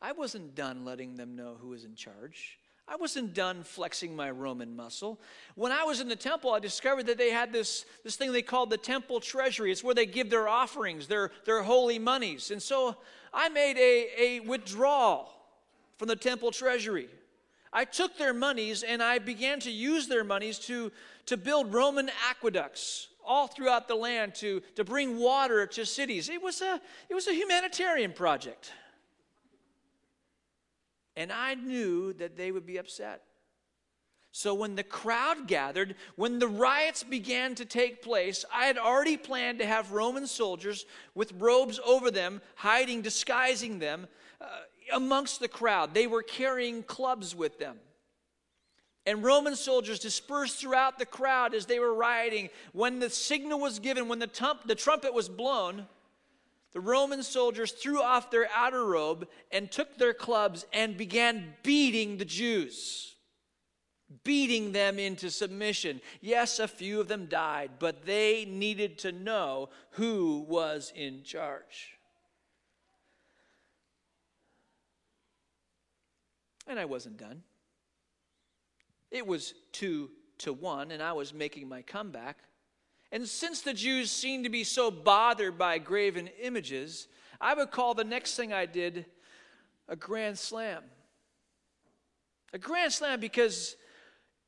I 0.01 0.12
wasn't 0.13 0.55
done 0.55 0.86
letting 0.86 1.15
them 1.15 1.36
know 1.36 1.57
who 1.60 1.69
was 1.69 1.84
in 1.84 1.96
charge. 1.96 2.60
I 2.88 2.96
wasn't 2.96 3.34
done 3.34 3.63
flexing 3.63 4.15
my 4.15 4.31
Roman 4.31 4.74
muscle. 4.74 5.19
When 5.55 5.74
I 5.74 5.84
was 5.84 6.00
in 6.00 6.07
the 6.07 6.15
temple, 6.15 6.53
I 6.53 6.60
discovered 6.60 7.07
that 7.07 7.17
they 7.17 7.31
had 7.31 7.51
this, 7.51 7.86
this 8.05 8.15
thing 8.15 8.31
they 8.31 8.41
called 8.41 8.69
the 8.69 8.77
temple 8.77 9.19
treasury. 9.19 9.74
It's 9.74 9.84
where 9.84 9.93
they 9.93 10.05
give 10.05 10.29
their 10.29 10.48
offerings, 10.48 11.07
their, 11.07 11.31
their 11.43 11.62
holy 11.63 12.00
monies. 12.00 12.50
And 12.50 12.63
so 12.63 12.96
I 13.34 13.50
made 13.50 13.77
a, 13.77 14.22
a 14.22 14.39
withdrawal 14.41 15.29
from 15.98 16.07
the 16.07 16.15
temple 16.15 16.51
treasury. 16.51 17.10
I 17.74 17.86
took 17.86 18.17
their 18.17 18.34
monies 18.34 18.84
and 18.84 19.03
I 19.03 19.19
began 19.19 19.60
to 19.62 19.72
use 19.72 20.07
their 20.07 20.24
monies 20.24 20.60
to, 20.60 20.91
to 21.25 21.38
build 21.38 21.74
Roman 21.74 22.10
aqueducts 22.29 23.10
all 23.25 23.48
throughout 23.48 23.88
the 23.88 23.96
land 23.96 24.34
to, 24.36 24.62
to 24.75 24.84
bring 24.84 25.19
water 25.19 25.67
to 25.67 25.86
cities. 25.86 26.29
It 26.29 26.41
was, 26.41 26.62
a, 26.62 26.79
it 27.10 27.13
was 27.13 27.27
a 27.27 27.34
humanitarian 27.34 28.13
project. 28.13 28.72
And 31.17 31.31
I 31.31 31.55
knew 31.55 32.13
that 32.13 32.38
they 32.38 32.51
would 32.51 32.65
be 32.65 32.77
upset. 32.77 33.24
So 34.31 34.53
when 34.53 34.75
the 34.75 34.84
crowd 34.84 35.48
gathered, 35.48 35.96
when 36.15 36.39
the 36.39 36.48
riots 36.48 37.03
began 37.03 37.55
to 37.55 37.65
take 37.65 38.03
place, 38.03 38.46
I 38.53 38.65
had 38.65 38.77
already 38.77 39.17
planned 39.17 39.60
to 39.60 39.65
have 39.65 39.91
Roman 39.91 40.27
soldiers 40.27 40.86
with 41.15 41.34
robes 41.34 41.79
over 41.86 42.12
them, 42.12 42.41
hiding, 42.55 43.01
disguising 43.01 43.79
them 43.79 44.07
uh, 44.39 44.46
amongst 44.93 45.39
the 45.39 45.48
crowd. 45.48 45.93
They 45.93 46.07
were 46.07 46.22
carrying 46.22 46.84
clubs 46.84 47.36
with 47.36 47.57
them. 47.57 47.77
And 49.07 49.24
Roman 49.24 49.55
soldiers 49.55 50.00
dispersed 50.00 50.57
throughout 50.57 51.00
the 51.00 51.05
crowd 51.05 51.55
as 51.55 51.65
they 51.65 51.79
were 51.79 51.93
rioting. 51.93 52.50
When 52.74 53.00
the 53.00 53.10
signal 53.10 53.60
was 53.60 53.79
given, 53.79 54.10
when 54.10 54.19
the, 54.19 54.27
tump, 54.27 54.67
the 54.67 54.75
trumpet 54.75 55.13
was 55.13 55.29
blown, 55.29 55.88
the 56.74 56.81
Roman 56.81 57.24
soldiers 57.24 57.72
threw 57.72 58.01
off 58.01 58.29
their 58.29 58.50
outer 58.53 58.86
robe 58.86 59.27
and 59.50 59.72
took 59.72 59.98
their 59.98 60.13
clubs 60.13 60.65
and 60.74 60.98
began 60.98 61.55
beating 61.63 62.17
the 62.17 62.25
Jews, 62.25 63.15
beating 64.23 64.71
them 64.71 64.99
into 64.99 65.29
submission. 65.29 66.01
Yes, 66.21 66.59
a 66.59 66.67
few 66.67 66.99
of 66.99 67.07
them 67.07 67.25
died, 67.25 67.71
but 67.79 68.05
they 68.05 68.45
needed 68.45 68.97
to 68.99 69.11
know 69.11 69.69
who 69.91 70.45
was 70.47 70.93
in 70.95 71.23
charge. 71.23 71.97
And 76.67 76.79
I 76.79 76.85
wasn't 76.85 77.17
done. 77.17 77.43
It 79.11 79.25
was 79.25 79.53
two 79.71 80.09
to 80.39 80.53
one, 80.53 80.91
and 80.91 81.01
I 81.01 81.13
was 81.13 81.33
making 81.33 81.69
my 81.69 81.81
comeback. 81.81 82.37
And 83.11 83.27
since 83.27 83.61
the 83.61 83.73
Jews 83.73 84.11
seemed 84.11 84.43
to 84.43 84.49
be 84.49 84.63
so 84.63 84.91
bothered 84.91 85.57
by 85.57 85.77
graven 85.77 86.29
images, 86.41 87.07
I 87.39 87.53
would 87.53 87.71
call 87.71 87.93
the 87.93 88.03
next 88.03 88.35
thing 88.35 88.51
I 88.51 88.65
did 88.65 89.05
a 89.87 89.95
grand 89.95 90.37
slam. 90.37 90.83
A 92.53 92.57
grand 92.57 92.91
slam 92.91 93.19
because, 93.19 93.75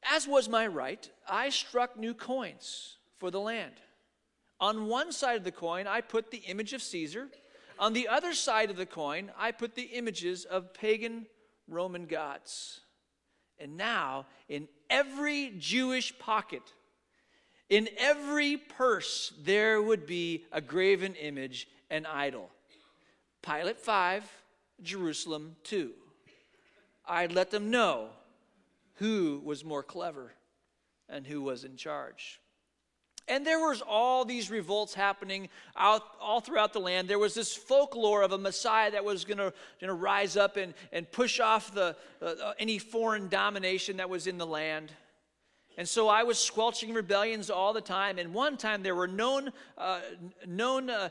as 0.04 0.28
was 0.28 0.50
my 0.50 0.68
right, 0.68 1.10
I 1.28 1.50
struck 1.50 1.98
new 1.98 2.14
coins 2.14 2.98
for 3.18 3.32
the 3.32 3.40
land. 3.40 3.74
On 4.60 4.88
one 4.88 5.12
side 5.12 5.38
of 5.38 5.44
the 5.44 5.52
coin, 5.52 5.88
I 5.88 6.02
put 6.02 6.32
the 6.32 6.40
image 6.40 6.74
of 6.74 6.82
Caesar. 6.82 7.28
On 7.78 7.94
the 7.94 8.08
other 8.08 8.34
side 8.34 8.70
of 8.70 8.76
the 8.76 8.86
coin, 8.86 9.32
I 9.38 9.52
put 9.52 9.76
the 9.76 9.84
images 9.84 10.46
of 10.46 10.74
pagan 10.74 11.28
Roman 11.68 12.06
gods. 12.06 12.82
And 13.58 13.78
now, 13.78 14.26
in 14.48 14.68
every 14.90 15.54
Jewish 15.58 16.18
pocket, 16.18 16.64
in 17.70 17.88
every 17.98 18.58
purse, 18.58 19.34
there 19.44 19.82
would 19.82 20.06
be 20.06 20.46
a 20.52 20.60
graven 20.60 21.16
image, 21.16 21.68
an 21.90 22.06
idol. 22.06 22.50
Pilate 23.42 23.80
5, 23.80 24.30
Jerusalem 24.82 25.56
2. 25.64 25.92
I'd 27.08 27.32
let 27.32 27.52
them 27.52 27.70
know 27.70 28.10
who 29.00 29.42
was 29.44 29.66
more 29.66 29.84
clever 29.84 30.34
and 31.08 31.26
who 31.26 31.42
was 31.42 31.64
in 31.64 31.76
charge. 31.76 32.40
And 33.28 33.46
there 33.46 33.60
was 33.60 33.82
all 33.82 34.26
these 34.26 34.50
revolts 34.50 34.96
happening 34.96 35.50
out, 35.76 36.02
all 36.20 36.42
throughout 36.42 36.74
the 36.74 36.80
land. 36.80 37.08
There 37.08 37.20
was 37.20 37.36
this 37.36 37.56
folklore 37.56 38.24
of 38.24 38.32
a 38.32 38.38
Messiah 38.38 38.92
that 38.92 39.06
was 39.06 39.24
going 39.24 39.38
to 39.38 39.94
rise 39.94 40.36
up 40.36 40.58
and, 40.58 40.74
and 40.92 41.10
push 41.12 41.40
off 41.40 41.74
the, 41.74 41.96
uh, 42.22 42.54
any 42.58 42.80
foreign 42.80 43.30
domination 43.30 43.98
that 43.98 44.10
was 44.10 44.26
in 44.26 44.40
the 44.40 44.48
land. 44.48 44.92
And 45.78 45.88
so 45.88 46.08
I 46.08 46.24
was 46.24 46.40
squelching 46.40 46.94
rebellions 46.94 47.50
all 47.52 47.72
the 47.72 47.82
time. 47.82 48.18
And 48.18 48.34
one 48.34 48.58
time 48.58 48.82
there 48.82 48.96
were 48.96 49.08
known, 49.08 49.52
uh, 49.78 50.02
known 50.48 50.90
uh, 50.90 51.10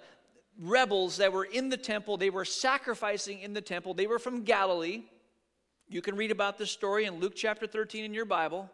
rebels 0.60 1.18
that 1.18 1.32
were 1.32 1.44
in 1.44 1.68
the 1.68 1.76
temple. 1.76 2.16
They 2.16 2.30
were 2.30 2.44
sacrificing 2.44 3.40
in 3.40 3.54
the 3.54 3.62
temple. 3.62 3.94
They 3.94 4.08
were 4.08 4.18
from 4.18 4.42
Galilee. 4.42 5.04
You 5.90 6.02
can 6.02 6.16
read 6.16 6.30
about 6.30 6.58
this 6.58 6.70
story 6.70 7.06
in 7.06 7.18
Luke 7.18 7.32
chapter 7.34 7.66
13 7.66 8.04
in 8.04 8.12
your 8.12 8.26
Bible. 8.26 8.70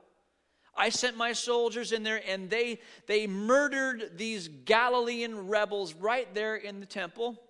I 0.76 0.88
sent 0.88 1.16
my 1.16 1.32
soldiers 1.32 1.92
in 1.92 2.02
there 2.02 2.20
and 2.28 2.50
they, 2.50 2.80
they 3.06 3.28
murdered 3.28 4.18
these 4.18 4.48
Galilean 4.48 5.46
rebels 5.46 5.94
right 5.94 6.32
there 6.34 6.56
in 6.56 6.80
the 6.80 6.86
temple. 6.86 7.40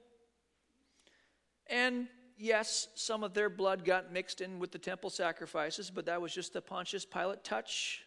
And 1.67 2.09
yes, 2.37 2.89
some 2.95 3.25
of 3.25 3.33
their 3.33 3.49
blood 3.49 3.87
got 3.87 4.13
mixed 4.13 4.43
in 4.43 4.59
with 4.59 4.71
the 4.71 4.79
temple 4.79 5.09
sacrifices, 5.09 5.89
but 5.89 6.05
that 6.05 6.21
was 6.21 6.35
just 6.35 6.55
a 6.57 6.61
Pontius 6.61 7.07
Pilate 7.07 7.43
touch 7.43 8.03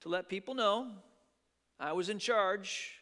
to 0.00 0.08
let 0.08 0.28
people 0.28 0.54
know 0.54 0.88
I 1.78 1.92
was 1.92 2.08
in 2.08 2.18
charge. 2.18 2.96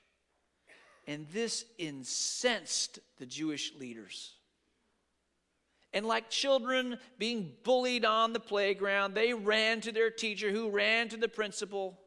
And 1.06 1.26
this 1.32 1.64
incensed 1.78 2.98
the 3.18 3.24
Jewish 3.24 3.72
leaders. 3.74 4.34
And 5.92 6.06
like 6.06 6.28
children 6.28 6.98
being 7.18 7.52
bullied 7.64 8.04
on 8.04 8.32
the 8.32 8.40
playground, 8.40 9.14
they 9.14 9.32
ran 9.32 9.80
to 9.82 9.92
their 9.92 10.10
teacher, 10.10 10.50
who 10.50 10.70
ran 10.70 11.08
to 11.08 11.16
the 11.16 11.28
principal, 11.28 11.98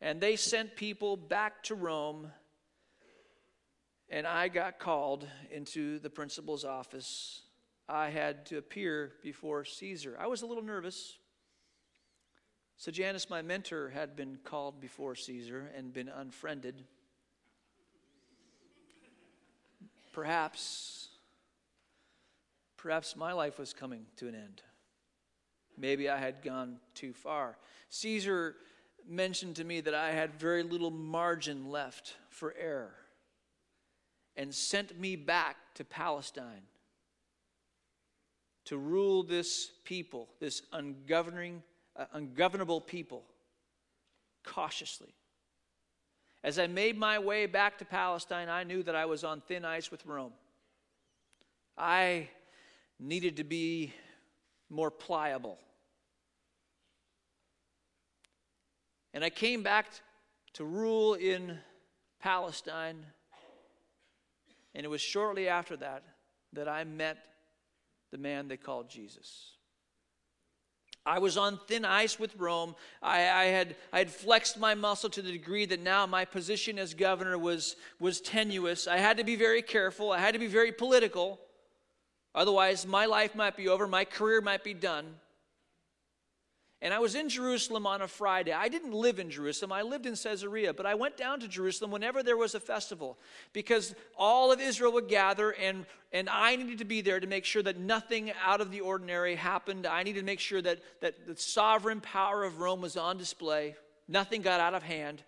and 0.00 0.20
they 0.20 0.34
sent 0.34 0.74
people 0.74 1.16
back 1.16 1.62
to 1.64 1.76
Rome. 1.76 2.32
And 4.08 4.26
I 4.26 4.48
got 4.48 4.78
called 4.78 5.26
into 5.50 6.00
the 6.00 6.10
principal's 6.10 6.64
office. 6.64 7.42
I 7.88 8.10
had 8.10 8.46
to 8.46 8.58
appear 8.58 9.12
before 9.22 9.64
Caesar. 9.64 10.16
I 10.18 10.26
was 10.26 10.42
a 10.42 10.46
little 10.46 10.64
nervous. 10.64 11.16
So 12.76 12.90
Sejanus, 12.90 13.30
my 13.30 13.42
mentor, 13.42 13.90
had 13.90 14.16
been 14.16 14.38
called 14.42 14.80
before 14.80 15.14
Caesar 15.14 15.70
and 15.76 15.92
been 15.92 16.08
unfriended. 16.08 16.82
Perhaps, 20.12 21.08
perhaps 22.82 23.14
my 23.14 23.32
life 23.32 23.58
was 23.58 23.72
coming 23.72 24.04
to 24.16 24.26
an 24.26 24.34
end. 24.34 24.60
Maybe 25.78 26.10
I 26.10 26.18
had 26.18 26.42
gone 26.42 26.78
too 26.94 27.12
far. 27.12 27.56
Caesar 27.88 28.56
mentioned 29.08 29.56
to 29.56 29.64
me 29.64 29.80
that 29.80 29.94
I 29.94 30.10
had 30.10 30.34
very 30.34 30.64
little 30.64 30.90
margin 30.90 31.70
left 31.70 32.16
for 32.28 32.54
error 32.60 32.94
and 34.36 34.52
sent 34.52 34.98
me 34.98 35.14
back 35.14 35.56
to 35.74 35.84
Palestine 35.84 36.62
to 38.64 38.76
rule 38.78 39.22
this 39.22 39.70
people, 39.84 40.28
this 40.40 40.62
ungoverning 40.72 41.62
uh, 41.94 42.06
ungovernable 42.14 42.80
people 42.80 43.22
cautiously. 44.44 45.14
As 46.42 46.58
I 46.58 46.66
made 46.66 46.98
my 46.98 47.18
way 47.18 47.46
back 47.46 47.78
to 47.78 47.84
Palestine, 47.84 48.48
I 48.48 48.64
knew 48.64 48.82
that 48.82 48.96
I 48.96 49.04
was 49.04 49.24
on 49.24 49.40
thin 49.42 49.64
ice 49.64 49.90
with 49.90 50.04
Rome. 50.06 50.32
I 51.76 52.28
needed 53.02 53.36
to 53.36 53.44
be 53.44 53.92
more 54.70 54.90
pliable. 54.90 55.58
And 59.12 59.24
I 59.24 59.30
came 59.30 59.62
back 59.62 59.86
to 60.54 60.64
rule 60.64 61.14
in 61.14 61.58
Palestine. 62.20 63.04
And 64.74 64.84
it 64.84 64.88
was 64.88 65.00
shortly 65.00 65.48
after 65.48 65.76
that 65.78 66.02
that 66.54 66.68
I 66.68 66.84
met 66.84 67.18
the 68.10 68.18
man 68.18 68.48
they 68.48 68.56
called 68.56 68.88
Jesus. 68.88 69.52
I 71.04 71.18
was 71.18 71.36
on 71.36 71.58
thin 71.66 71.84
ice 71.84 72.18
with 72.18 72.36
Rome. 72.36 72.76
I, 73.02 73.28
I, 73.28 73.44
had, 73.46 73.74
I 73.92 73.98
had 73.98 74.10
flexed 74.10 74.58
my 74.58 74.74
muscle 74.74 75.10
to 75.10 75.22
the 75.22 75.32
degree 75.32 75.66
that 75.66 75.82
now 75.82 76.06
my 76.06 76.24
position 76.24 76.78
as 76.78 76.94
governor 76.94 77.36
was, 77.36 77.74
was 77.98 78.20
tenuous. 78.20 78.86
I 78.86 78.98
had 78.98 79.16
to 79.16 79.24
be 79.24 79.34
very 79.34 79.62
careful. 79.62 80.12
I 80.12 80.18
had 80.18 80.34
to 80.34 80.38
be 80.38 80.46
very 80.46 80.70
political. 80.70 81.40
Otherwise, 82.34 82.86
my 82.86 83.06
life 83.06 83.34
might 83.34 83.56
be 83.56 83.68
over, 83.68 83.86
my 83.86 84.04
career 84.04 84.40
might 84.40 84.64
be 84.64 84.74
done. 84.74 85.06
And 86.82 86.92
I 86.92 86.98
was 86.98 87.14
in 87.14 87.28
Jerusalem 87.28 87.86
on 87.86 88.02
a 88.02 88.08
Friday. 88.08 88.50
I 88.50 88.66
didn't 88.66 88.92
live 88.92 89.20
in 89.20 89.30
Jerusalem, 89.30 89.70
I 89.72 89.82
lived 89.82 90.04
in 90.04 90.16
Caesarea, 90.16 90.74
but 90.74 90.84
I 90.84 90.96
went 90.96 91.16
down 91.16 91.38
to 91.40 91.48
Jerusalem 91.48 91.92
whenever 91.92 92.24
there 92.24 92.36
was 92.36 92.56
a 92.56 92.60
festival 92.60 93.18
because 93.52 93.94
all 94.16 94.50
of 94.50 94.60
Israel 94.60 94.92
would 94.94 95.06
gather, 95.06 95.50
and, 95.50 95.86
and 96.12 96.28
I 96.28 96.56
needed 96.56 96.78
to 96.78 96.84
be 96.84 97.00
there 97.00 97.20
to 97.20 97.26
make 97.28 97.44
sure 97.44 97.62
that 97.62 97.78
nothing 97.78 98.32
out 98.44 98.60
of 98.60 98.72
the 98.72 98.80
ordinary 98.80 99.36
happened. 99.36 99.86
I 99.86 100.02
needed 100.02 100.20
to 100.20 100.26
make 100.26 100.40
sure 100.40 100.60
that, 100.60 100.80
that 101.02 101.26
the 101.26 101.36
sovereign 101.36 102.00
power 102.00 102.42
of 102.42 102.58
Rome 102.58 102.80
was 102.80 102.96
on 102.96 103.16
display, 103.16 103.76
nothing 104.08 104.42
got 104.42 104.58
out 104.58 104.74
of 104.74 104.82
hand. 104.82 105.22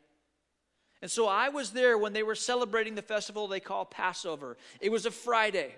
And 1.03 1.11
so 1.11 1.29
I 1.29 1.51
was 1.51 1.71
there 1.71 1.99
when 1.99 2.15
they 2.15 2.23
were 2.25 2.35
celebrating 2.35 2.97
the 2.97 3.03
festival 3.03 3.47
they 3.47 3.61
call 3.61 3.85
Passover. 3.85 4.57
It 4.81 4.91
was 4.91 5.07
a 5.07 5.11
Friday. 5.11 5.75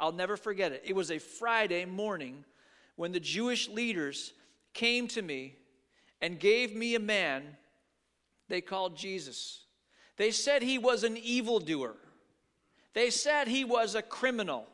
I'll 0.00 0.12
never 0.12 0.36
forget 0.36 0.72
it. 0.72 0.82
It 0.84 0.96
was 0.96 1.10
a 1.10 1.18
Friday 1.18 1.84
morning 1.84 2.44
when 2.96 3.12
the 3.12 3.20
Jewish 3.20 3.68
leaders 3.68 4.32
came 4.72 5.06
to 5.08 5.22
me 5.22 5.56
and 6.20 6.40
gave 6.40 6.74
me 6.74 6.94
a 6.94 7.00
man 7.00 7.42
they 8.48 8.60
called 8.60 8.96
Jesus. 8.96 9.64
They 10.16 10.30
said 10.30 10.62
he 10.62 10.78
was 10.78 11.04
an 11.04 11.16
evildoer, 11.16 11.94
they 12.94 13.10
said 13.10 13.46
he 13.46 13.64
was 13.64 13.94
a 13.94 14.02
criminal. 14.02 14.66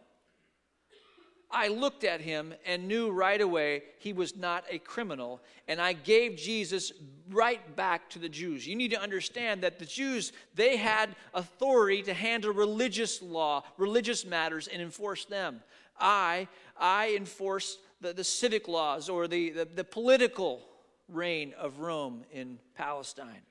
I 1.51 1.69
looked 1.69 2.05
at 2.05 2.21
him 2.21 2.55
and 2.65 2.89
knew 2.89 3.11
right 3.11 3.41
away 3.41 3.85
he 3.99 4.13
was 4.13 4.37
not 4.37 4.65
a 4.69 4.79
criminal, 4.79 5.41
and 5.69 5.81
I 5.81 5.93
gave 5.93 6.37
Jesus 6.37 6.93
right 7.31 7.77
back 7.77 8.11
to 8.11 8.19
the 8.19 8.29
Jews. 8.29 8.67
You 8.67 8.75
need 8.75 8.91
to 8.91 9.01
understand 9.01 9.63
that 9.63 9.79
the 9.79 9.85
Jews, 9.85 10.33
they 10.55 10.77
had 10.77 11.15
authority 11.35 12.03
to 12.03 12.15
handle 12.15 12.53
religious 12.53 13.23
law, 13.23 13.63
religious 13.79 14.25
matters, 14.25 14.67
and 14.67 14.83
enforce 14.83 15.25
them. 15.25 15.63
I, 15.99 16.49
I 16.79 17.15
enforce 17.17 17.79
the, 18.01 18.13
the 18.13 18.25
civic 18.25 18.69
laws 18.69 19.09
or 19.09 19.29
the, 19.29 19.51
the, 19.51 19.65
the 19.65 19.85
political 19.85 20.63
reign 21.09 21.55
of 21.59 21.79
Rome 21.79 22.25
in 22.33 22.59
Palestine. 22.75 23.43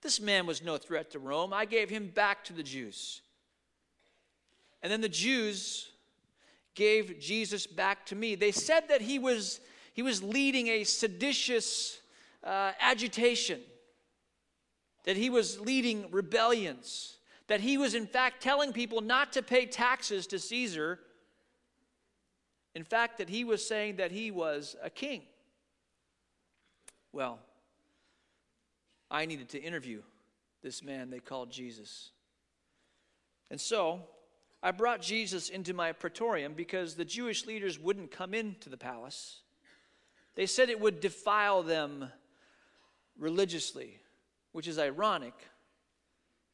This 0.00 0.20
man 0.20 0.46
was 0.46 0.62
no 0.62 0.76
threat 0.76 1.10
to 1.10 1.18
Rome. 1.18 1.52
I 1.52 1.64
gave 1.64 1.90
him 1.90 2.08
back 2.08 2.44
to 2.44 2.52
the 2.52 2.62
Jews. 2.62 3.20
And 4.82 4.90
then 4.90 5.00
the 5.00 5.08
Jews 5.08 5.90
gave 6.78 7.20
Jesus 7.20 7.66
back 7.66 8.06
to 8.06 8.16
me. 8.16 8.34
They 8.34 8.52
said 8.52 8.88
that 8.88 9.02
he 9.02 9.18
was, 9.18 9.60
he 9.92 10.02
was 10.02 10.22
leading 10.22 10.68
a 10.68 10.84
seditious 10.84 11.98
uh, 12.42 12.72
agitation, 12.80 13.60
that 15.04 15.16
he 15.16 15.28
was 15.28 15.60
leading 15.60 16.10
rebellions, 16.10 17.18
that 17.48 17.60
he 17.60 17.76
was, 17.76 17.94
in 17.94 18.06
fact, 18.06 18.42
telling 18.42 18.72
people 18.72 19.02
not 19.02 19.32
to 19.34 19.42
pay 19.42 19.66
taxes 19.66 20.26
to 20.28 20.38
Caesar 20.38 21.00
in 22.78 22.84
fact, 22.84 23.18
that 23.18 23.28
he 23.28 23.42
was 23.42 23.66
saying 23.66 23.96
that 23.96 24.12
he 24.12 24.30
was 24.30 24.76
a 24.80 24.88
king. 24.88 25.22
Well, 27.12 27.40
I 29.10 29.26
needed 29.26 29.48
to 29.48 29.60
interview 29.60 30.02
this 30.62 30.84
man 30.84 31.10
they 31.10 31.18
called 31.18 31.50
Jesus. 31.50 32.10
And 33.50 33.60
so 33.60 34.02
I 34.62 34.72
brought 34.72 35.00
Jesus 35.00 35.48
into 35.48 35.72
my 35.72 35.92
praetorium 35.92 36.54
because 36.54 36.94
the 36.94 37.04
Jewish 37.04 37.46
leaders 37.46 37.78
wouldn't 37.78 38.10
come 38.10 38.34
into 38.34 38.68
the 38.68 38.76
palace. 38.76 39.40
They 40.34 40.46
said 40.46 40.68
it 40.68 40.80
would 40.80 41.00
defile 41.00 41.62
them 41.62 42.10
religiously, 43.18 43.98
which 44.52 44.66
is 44.66 44.78
ironic 44.78 45.34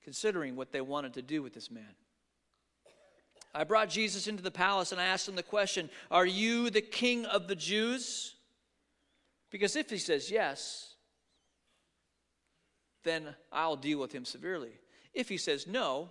considering 0.02 0.54
what 0.54 0.70
they 0.70 0.82
wanted 0.82 1.14
to 1.14 1.22
do 1.22 1.42
with 1.42 1.54
this 1.54 1.70
man. 1.70 1.94
I 3.54 3.64
brought 3.64 3.88
Jesus 3.88 4.26
into 4.26 4.42
the 4.42 4.50
palace 4.50 4.92
and 4.92 5.00
I 5.00 5.04
asked 5.04 5.28
him 5.28 5.36
the 5.36 5.42
question 5.42 5.88
Are 6.10 6.26
you 6.26 6.70
the 6.70 6.82
king 6.82 7.24
of 7.24 7.48
the 7.48 7.56
Jews? 7.56 8.34
Because 9.50 9.76
if 9.76 9.88
he 9.88 9.98
says 9.98 10.30
yes, 10.30 10.94
then 13.04 13.34
I'll 13.52 13.76
deal 13.76 14.00
with 14.00 14.12
him 14.12 14.24
severely. 14.24 14.72
If 15.14 15.28
he 15.28 15.36
says 15.36 15.66
no, 15.66 16.10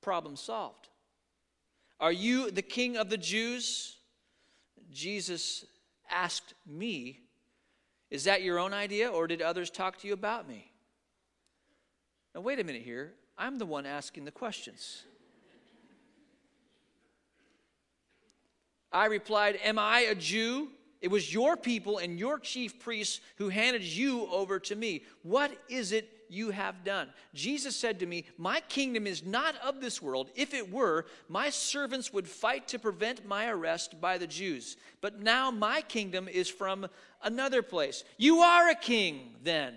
problem 0.00 0.36
solved. 0.36 0.88
Are 1.98 2.12
you 2.12 2.50
the 2.50 2.62
king 2.62 2.96
of 2.96 3.10
the 3.10 3.16
Jews? 3.16 3.96
Jesus 4.92 5.64
asked 6.10 6.54
me, 6.66 7.20
Is 8.10 8.24
that 8.24 8.42
your 8.42 8.58
own 8.58 8.72
idea, 8.72 9.08
or 9.08 9.26
did 9.26 9.42
others 9.42 9.70
talk 9.70 9.98
to 9.98 10.06
you 10.06 10.14
about 10.14 10.48
me? 10.48 10.70
Now, 12.34 12.42
wait 12.42 12.60
a 12.60 12.64
minute 12.64 12.82
here. 12.82 13.14
I'm 13.38 13.58
the 13.58 13.66
one 13.66 13.86
asking 13.86 14.24
the 14.24 14.30
questions. 14.30 15.04
I 18.92 19.06
replied, 19.06 19.58
Am 19.62 19.78
I 19.78 20.00
a 20.00 20.14
Jew? 20.14 20.68
It 21.00 21.08
was 21.08 21.32
your 21.32 21.56
people 21.56 21.98
and 21.98 22.18
your 22.18 22.38
chief 22.38 22.80
priests 22.80 23.20
who 23.36 23.50
handed 23.50 23.82
you 23.82 24.26
over 24.28 24.58
to 24.60 24.74
me. 24.74 25.04
What 25.22 25.52
is 25.68 25.92
it 25.92 26.08
you 26.28 26.50
have 26.50 26.84
done? 26.84 27.08
Jesus 27.34 27.76
said 27.76 28.00
to 28.00 28.06
me, 28.06 28.24
My 28.38 28.60
kingdom 28.60 29.06
is 29.06 29.24
not 29.24 29.54
of 29.64 29.80
this 29.80 30.00
world. 30.00 30.30
If 30.34 30.54
it 30.54 30.70
were, 30.70 31.06
my 31.28 31.50
servants 31.50 32.12
would 32.12 32.28
fight 32.28 32.68
to 32.68 32.78
prevent 32.78 33.26
my 33.26 33.48
arrest 33.48 34.00
by 34.00 34.18
the 34.18 34.26
Jews. 34.26 34.76
But 35.00 35.20
now 35.20 35.50
my 35.50 35.80
kingdom 35.82 36.28
is 36.28 36.48
from 36.48 36.86
another 37.22 37.62
place. 37.62 38.04
You 38.16 38.40
are 38.40 38.70
a 38.70 38.74
king, 38.74 39.34
then, 39.42 39.74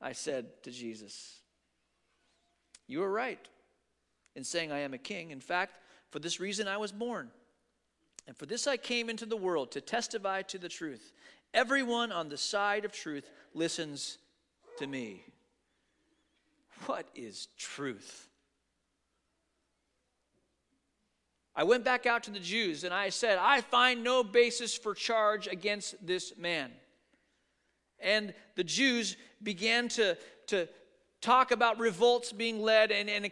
I 0.00 0.12
said 0.12 0.62
to 0.64 0.70
Jesus. 0.70 1.40
You 2.86 3.02
are 3.02 3.10
right 3.10 3.46
in 4.34 4.44
saying 4.44 4.70
I 4.70 4.80
am 4.80 4.94
a 4.94 4.98
king. 4.98 5.30
In 5.30 5.40
fact, 5.40 5.78
for 6.10 6.18
this 6.18 6.40
reason 6.40 6.68
I 6.68 6.76
was 6.76 6.92
born 6.92 7.30
and 8.26 8.36
for 8.36 8.46
this 8.46 8.66
I 8.66 8.76
came 8.76 9.08
into 9.08 9.26
the 9.26 9.36
world 9.36 9.70
to 9.72 9.80
testify 9.80 10.42
to 10.42 10.58
the 10.58 10.68
truth. 10.68 11.12
Everyone 11.54 12.12
on 12.12 12.28
the 12.28 12.36
side 12.36 12.84
of 12.84 12.92
truth 12.92 13.30
listens 13.54 14.18
to 14.78 14.86
me. 14.86 15.24
What 16.84 17.06
is 17.14 17.48
truth? 17.58 18.28
I 21.54 21.64
went 21.64 21.84
back 21.84 22.04
out 22.04 22.24
to 22.24 22.30
the 22.30 22.38
Jews 22.38 22.84
and 22.84 22.92
I 22.92 23.08
said, 23.08 23.38
I 23.40 23.62
find 23.62 24.04
no 24.04 24.22
basis 24.22 24.76
for 24.76 24.94
charge 24.94 25.48
against 25.48 26.06
this 26.06 26.36
man. 26.36 26.70
And 27.98 28.34
the 28.56 28.64
Jews 28.64 29.16
began 29.42 29.88
to, 29.88 30.18
to, 30.48 30.68
talk 31.22 31.50
about 31.50 31.80
revolts 31.80 32.30
being 32.30 32.62
led 32.62 32.92
and, 32.92 33.10
and 33.10 33.30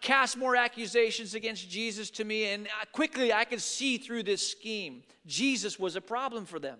cast 0.00 0.36
more 0.36 0.54
accusations 0.54 1.34
against 1.34 1.68
Jesus 1.68 2.08
to 2.10 2.24
me. 2.24 2.44
And 2.44 2.68
quickly 2.92 3.32
I 3.32 3.44
could 3.44 3.60
see 3.60 3.98
through 3.98 4.22
this 4.22 4.46
scheme. 4.46 5.02
Jesus 5.26 5.76
was 5.76 5.96
a 5.96 6.00
problem 6.00 6.44
for 6.44 6.60
them. 6.60 6.78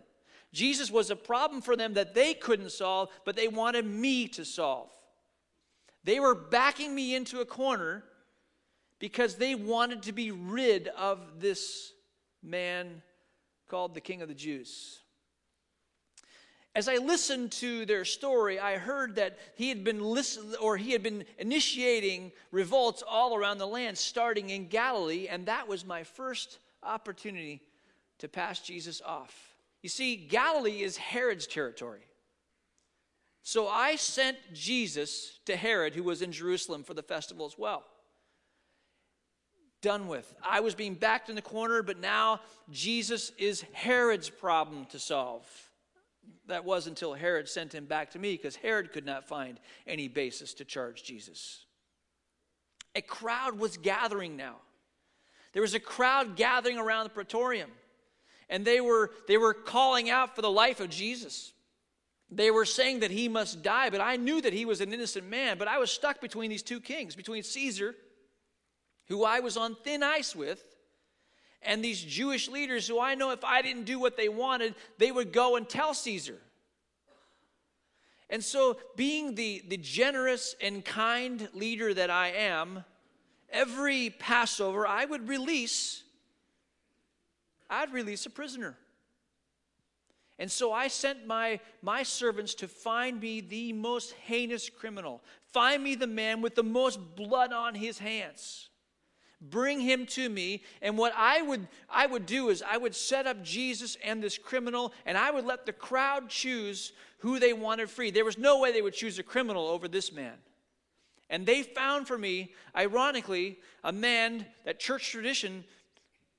Jesus 0.52 0.90
was 0.90 1.10
a 1.10 1.16
problem 1.16 1.62
for 1.62 1.74
them 1.74 1.94
that 1.94 2.14
they 2.14 2.34
couldn't 2.34 2.70
solve, 2.70 3.08
but 3.24 3.34
they 3.34 3.48
wanted 3.48 3.86
me 3.86 4.28
to 4.28 4.44
solve. 4.44 4.90
They 6.04 6.20
were 6.20 6.34
backing 6.34 6.94
me 6.94 7.14
into 7.14 7.40
a 7.40 7.44
corner 7.44 8.04
because 8.98 9.36
they 9.36 9.54
wanted 9.54 10.02
to 10.04 10.12
be 10.12 10.30
rid 10.30 10.88
of 10.88 11.40
this 11.40 11.92
man 12.42 13.02
called 13.68 13.94
the 13.94 14.00
King 14.00 14.22
of 14.22 14.28
the 14.28 14.34
Jews. 14.34 15.00
As 16.74 16.88
I 16.88 16.96
listened 16.96 17.52
to 17.52 17.84
their 17.84 18.04
story, 18.04 18.58
I 18.58 18.78
heard 18.78 19.16
that 19.16 19.38
he 19.56 19.68
had 19.68 19.84
been 19.84 20.00
listen, 20.02 20.54
or 20.60 20.76
he 20.78 20.92
had 20.92 21.02
been 21.02 21.24
initiating 21.38 22.32
revolts 22.50 23.02
all 23.06 23.36
around 23.36 23.58
the 23.58 23.66
land, 23.66 23.98
starting 23.98 24.50
in 24.50 24.68
Galilee, 24.68 25.28
and 25.28 25.46
that 25.46 25.68
was 25.68 25.84
my 25.84 26.02
first 26.02 26.58
opportunity 26.82 27.60
to 28.18 28.28
pass 28.28 28.60
Jesus 28.60 29.02
off. 29.04 29.54
You 29.82 29.90
see, 29.90 30.16
Galilee 30.16 30.82
is 30.82 30.96
Herod's 30.96 31.46
territory. 31.46 32.06
So 33.42 33.68
I 33.68 33.96
sent 33.96 34.36
Jesus 34.52 35.40
to 35.46 35.56
Herod, 35.56 35.94
who 35.94 36.04
was 36.04 36.22
in 36.22 36.32
Jerusalem 36.32 36.84
for 36.84 36.94
the 36.94 37.02
festival 37.02 37.46
as 37.46 37.58
well. 37.58 37.82
Done 39.80 40.06
with. 40.06 40.32
I 40.48 40.60
was 40.60 40.76
being 40.76 40.94
backed 40.94 41.28
in 41.28 41.34
the 41.34 41.42
corner, 41.42 41.82
but 41.82 41.98
now 41.98 42.40
Jesus 42.70 43.32
is 43.38 43.64
Herod's 43.72 44.30
problem 44.30 44.86
to 44.86 44.98
solve 44.98 45.44
that 46.46 46.64
was 46.64 46.86
until 46.86 47.14
Herod 47.14 47.48
sent 47.48 47.74
him 47.74 47.86
back 47.86 48.10
to 48.10 48.18
me 48.18 48.32
because 48.32 48.56
Herod 48.56 48.92
could 48.92 49.06
not 49.06 49.26
find 49.26 49.58
any 49.86 50.08
basis 50.08 50.54
to 50.54 50.64
charge 50.64 51.02
Jesus. 51.02 51.64
A 52.94 53.00
crowd 53.00 53.58
was 53.58 53.76
gathering 53.76 54.36
now. 54.36 54.56
There 55.52 55.62
was 55.62 55.74
a 55.74 55.80
crowd 55.80 56.36
gathering 56.36 56.78
around 56.78 57.04
the 57.04 57.10
praetorium. 57.10 57.70
and 58.48 58.64
they 58.64 58.80
were, 58.80 59.10
they 59.28 59.38
were 59.38 59.54
calling 59.54 60.10
out 60.10 60.36
for 60.36 60.42
the 60.42 60.50
life 60.50 60.78
of 60.78 60.90
Jesus. 60.90 61.52
They 62.34 62.50
were 62.50 62.64
saying 62.64 63.00
that 63.00 63.10
he 63.10 63.28
must 63.28 63.62
die, 63.62 63.90
but 63.90 64.00
I 64.00 64.16
knew 64.16 64.40
that 64.40 64.54
he 64.54 64.64
was 64.64 64.80
an 64.80 64.92
innocent 64.92 65.28
man. 65.28 65.58
But 65.58 65.68
I 65.68 65.78
was 65.78 65.90
stuck 65.90 66.20
between 66.20 66.48
these 66.48 66.62
two 66.62 66.80
kings, 66.80 67.14
between 67.14 67.42
Caesar, 67.42 67.94
who 69.08 69.22
I 69.22 69.40
was 69.40 69.58
on 69.58 69.76
thin 69.84 70.02
ice 70.02 70.34
with, 70.34 70.64
and 71.60 71.84
these 71.84 72.02
Jewish 72.02 72.48
leaders 72.48 72.88
who 72.88 72.98
I 72.98 73.14
know 73.14 73.32
if 73.32 73.44
I 73.44 73.60
didn't 73.60 73.84
do 73.84 74.00
what 74.00 74.16
they 74.16 74.30
wanted, 74.30 74.74
they 74.96 75.12
would 75.12 75.32
go 75.32 75.56
and 75.56 75.68
tell 75.68 75.92
Caesar. 75.92 76.38
And 78.30 78.42
so, 78.42 78.78
being 78.96 79.34
the, 79.34 79.62
the 79.68 79.76
generous 79.76 80.56
and 80.58 80.82
kind 80.82 81.50
leader 81.52 81.92
that 81.92 82.08
I 82.08 82.28
am, 82.28 82.82
every 83.50 84.08
Passover 84.08 84.86
I 84.86 85.04
would 85.04 85.28
release, 85.28 86.02
I'd 87.68 87.92
release 87.92 88.24
a 88.24 88.30
prisoner. 88.30 88.78
And 90.42 90.50
so 90.50 90.72
I 90.72 90.88
sent 90.88 91.24
my, 91.24 91.60
my 91.82 92.02
servants 92.02 92.54
to 92.54 92.66
find 92.66 93.20
me 93.20 93.40
the 93.40 93.72
most 93.72 94.10
heinous 94.24 94.68
criminal. 94.68 95.22
Find 95.52 95.84
me 95.84 95.94
the 95.94 96.08
man 96.08 96.42
with 96.42 96.56
the 96.56 96.64
most 96.64 96.98
blood 97.14 97.52
on 97.52 97.76
his 97.76 98.00
hands. 98.00 98.68
Bring 99.40 99.78
him 99.78 100.04
to 100.06 100.28
me 100.28 100.64
and 100.80 100.98
what 100.98 101.12
i 101.16 101.42
would 101.42 101.68
i 101.88 102.06
would 102.06 102.26
do 102.26 102.48
is 102.48 102.62
i 102.62 102.76
would 102.76 102.94
set 102.94 103.26
up 103.26 103.42
jesus 103.42 103.96
and 104.04 104.22
this 104.22 104.38
criminal 104.38 104.92
and 105.04 105.18
i 105.18 105.32
would 105.32 105.44
let 105.44 105.66
the 105.66 105.72
crowd 105.72 106.28
choose 106.28 106.92
who 107.18 107.38
they 107.38 107.52
wanted 107.52 107.88
free. 107.88 108.10
There 108.10 108.24
was 108.24 108.38
no 108.38 108.58
way 108.58 108.72
they 108.72 108.82
would 108.82 108.94
choose 108.94 109.20
a 109.20 109.24
criminal 109.24 109.68
over 109.68 109.86
this 109.86 110.12
man. 110.12 110.34
And 111.30 111.46
they 111.46 111.62
found 111.62 112.08
for 112.08 112.18
me 112.18 112.52
ironically 112.76 113.60
a 113.84 113.92
man 113.92 114.46
that 114.64 114.80
church 114.80 115.08
tradition 115.10 115.62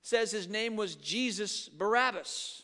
says 0.01 0.29
his 0.29 0.49
name 0.49 0.75
was 0.75 0.95
jesus 0.95 1.69
barabbas 1.69 2.62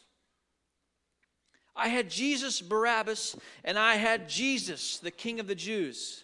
i 1.80 1.88
had 1.88 2.10
jesus 2.10 2.62
barabbas 2.62 3.36
and 3.64 3.80
i 3.80 3.96
had 3.96 4.30
jesus 4.30 5.00
the 5.00 5.12
king 5.12 5.40
of 5.40 5.48
the 5.48 5.56
jews 5.56 6.24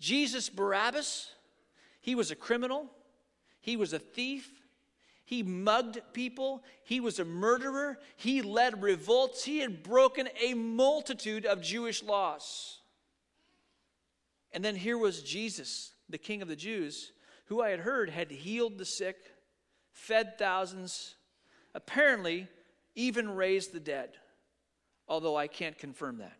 jesus 0.00 0.48
barabbas 0.48 1.30
he 2.00 2.14
was 2.14 2.30
a 2.30 2.36
criminal 2.36 2.90
he 3.62 3.76
was 3.76 3.92
a 3.92 3.98
thief. 3.98 4.50
He 5.24 5.42
mugged 5.42 6.00
people. 6.12 6.62
He 6.82 7.00
was 7.00 7.18
a 7.18 7.24
murderer. 7.24 7.98
He 8.16 8.42
led 8.42 8.82
revolts. 8.82 9.44
He 9.44 9.60
had 9.60 9.82
broken 9.82 10.28
a 10.38 10.52
multitude 10.52 11.46
of 11.46 11.62
Jewish 11.62 12.02
laws. 12.02 12.80
And 14.52 14.62
then 14.62 14.76
here 14.76 14.98
was 14.98 15.22
Jesus, 15.22 15.92
the 16.10 16.18
King 16.18 16.42
of 16.42 16.48
the 16.48 16.56
Jews, 16.56 17.12
who 17.46 17.62
I 17.62 17.70
had 17.70 17.80
heard 17.80 18.10
had 18.10 18.30
healed 18.30 18.76
the 18.76 18.84
sick, 18.84 19.16
fed 19.92 20.36
thousands, 20.36 21.14
apparently 21.74 22.48
even 22.94 23.30
raised 23.30 23.72
the 23.72 23.80
dead, 23.80 24.10
although 25.12 25.36
I 25.36 25.46
can't 25.46 25.76
confirm 25.76 26.18
that. 26.18 26.38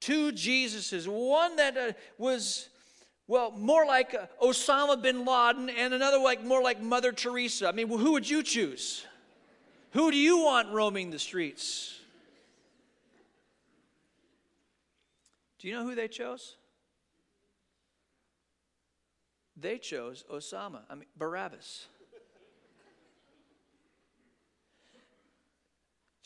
Two 0.00 0.32
Jesuses, 0.32 1.06
one 1.06 1.54
that 1.54 1.76
uh, 1.76 1.92
was 2.18 2.68
well, 3.28 3.52
more 3.52 3.86
like 3.86 4.12
uh, 4.12 4.26
Osama 4.44 5.00
bin 5.00 5.24
Laden, 5.24 5.70
and 5.70 5.94
another 5.94 6.18
like 6.18 6.42
more 6.42 6.60
like 6.60 6.82
Mother 6.82 7.12
Teresa. 7.12 7.68
I 7.68 7.72
mean, 7.72 7.86
who 7.86 8.10
would 8.10 8.28
you 8.28 8.42
choose? 8.42 9.06
Who 9.92 10.10
do 10.10 10.16
you 10.16 10.42
want 10.42 10.72
roaming 10.72 11.10
the 11.10 11.20
streets? 11.20 12.00
Do 15.60 15.68
you 15.68 15.74
know 15.74 15.84
who 15.84 15.94
they 15.94 16.08
chose? 16.08 16.56
They 19.56 19.78
chose 19.78 20.24
Osama, 20.28 20.80
I 20.90 20.96
mean, 20.96 21.06
Barabbas. 21.16 21.86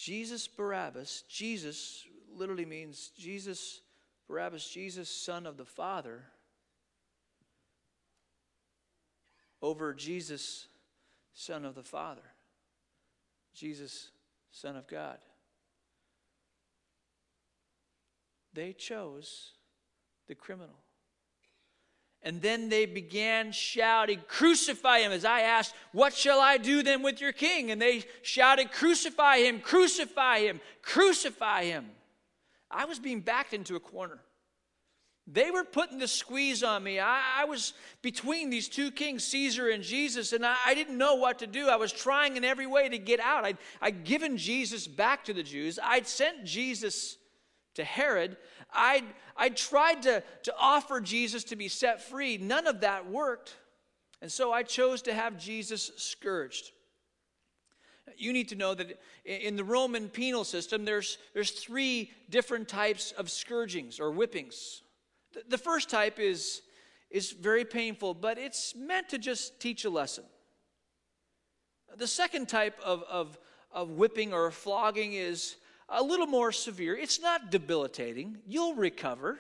Jesus 0.06 0.46
Barabbas, 0.46 1.24
Jesus 1.28 2.04
literally 2.32 2.64
means 2.64 3.10
Jesus, 3.18 3.80
Barabbas, 4.28 4.68
Jesus, 4.68 5.08
son 5.08 5.46
of 5.46 5.56
the 5.56 5.64
Father 5.64 6.22
over 9.60 9.92
Jesus, 9.92 10.68
Son 11.34 11.64
of 11.64 11.74
the 11.74 11.82
Father, 11.82 12.22
Jesus, 13.52 14.10
Son 14.52 14.76
of 14.76 14.86
God. 14.86 15.18
They 18.52 18.74
chose 18.74 19.54
the 20.28 20.36
criminal. 20.36 20.85
And 22.26 22.42
then 22.42 22.68
they 22.68 22.86
began 22.86 23.52
shouting, 23.52 24.20
Crucify 24.26 24.98
him. 24.98 25.12
As 25.12 25.24
I 25.24 25.42
asked, 25.42 25.72
What 25.92 26.12
shall 26.12 26.40
I 26.40 26.56
do 26.56 26.82
then 26.82 27.04
with 27.04 27.20
your 27.20 27.30
king? 27.30 27.70
And 27.70 27.80
they 27.80 28.02
shouted, 28.22 28.72
Crucify 28.72 29.38
him, 29.38 29.60
crucify 29.60 30.40
him, 30.40 30.60
crucify 30.82 31.66
him. 31.66 31.86
I 32.68 32.84
was 32.86 32.98
being 32.98 33.20
backed 33.20 33.54
into 33.54 33.76
a 33.76 33.80
corner. 33.80 34.18
They 35.28 35.52
were 35.52 35.62
putting 35.62 36.00
the 36.00 36.08
squeeze 36.08 36.64
on 36.64 36.82
me. 36.82 36.98
I, 36.98 37.42
I, 37.42 37.44
was 37.44 37.74
between 38.02 38.50
these 38.50 38.68
two 38.68 38.90
kings, 38.90 39.22
Caesar 39.24 39.68
and 39.70 39.84
Jesus, 39.84 40.32
and 40.32 40.44
I, 40.44 40.56
I, 40.66 40.74
didn't 40.74 40.98
know 40.98 41.14
what 41.14 41.40
to 41.40 41.46
do. 41.46 41.68
I 41.68 41.76
was 41.76 41.92
trying 41.92 42.36
in 42.36 42.44
every 42.44 42.66
way 42.66 42.88
to 42.88 42.98
get 42.98 43.20
out. 43.20 43.44
I'd, 43.44 43.58
I'd 43.80 44.04
given 44.04 44.36
Jesus 44.36 44.86
back 44.88 45.24
to 45.24 45.32
the 45.32 45.42
Jews, 45.44 45.78
I'd 45.82 46.08
sent 46.08 46.44
Jesus 46.44 47.18
to 47.76 47.84
Herod. 47.84 48.36
I'd, 48.72 49.04
I'd 49.36 49.56
tried 49.56 50.02
to, 50.02 50.22
to 50.42 50.54
offer 50.58 51.00
Jesus 51.00 51.44
to 51.44 51.56
be 51.56 51.68
set 51.68 52.02
free. 52.02 52.36
None 52.36 52.66
of 52.66 52.80
that 52.80 53.08
worked. 53.08 53.56
And 54.20 54.30
so 54.30 54.52
I 54.52 54.62
chose 54.62 55.02
to 55.02 55.14
have 55.14 55.38
Jesus 55.38 55.92
scourged. 55.96 56.72
You 58.16 58.32
need 58.32 58.48
to 58.48 58.54
know 58.54 58.74
that 58.74 58.98
in 59.24 59.56
the 59.56 59.64
Roman 59.64 60.08
penal 60.08 60.44
system, 60.44 60.84
there's, 60.84 61.18
there's 61.34 61.50
three 61.50 62.12
different 62.30 62.68
types 62.68 63.12
of 63.12 63.30
scourgings 63.30 64.00
or 64.00 64.10
whippings. 64.12 64.82
The 65.48 65.58
first 65.58 65.90
type 65.90 66.18
is, 66.18 66.62
is 67.10 67.32
very 67.32 67.64
painful, 67.64 68.14
but 68.14 68.38
it's 68.38 68.74
meant 68.74 69.08
to 69.10 69.18
just 69.18 69.60
teach 69.60 69.84
a 69.84 69.90
lesson. 69.90 70.24
The 71.96 72.06
second 72.06 72.48
type 72.48 72.78
of, 72.84 73.02
of, 73.10 73.38
of 73.70 73.90
whipping 73.90 74.32
or 74.32 74.50
flogging 74.50 75.12
is 75.14 75.56
a 75.88 76.02
little 76.02 76.26
more 76.26 76.52
severe. 76.52 76.96
It's 76.96 77.20
not 77.20 77.50
debilitating, 77.50 78.38
you'll 78.46 78.74
recover, 78.74 79.38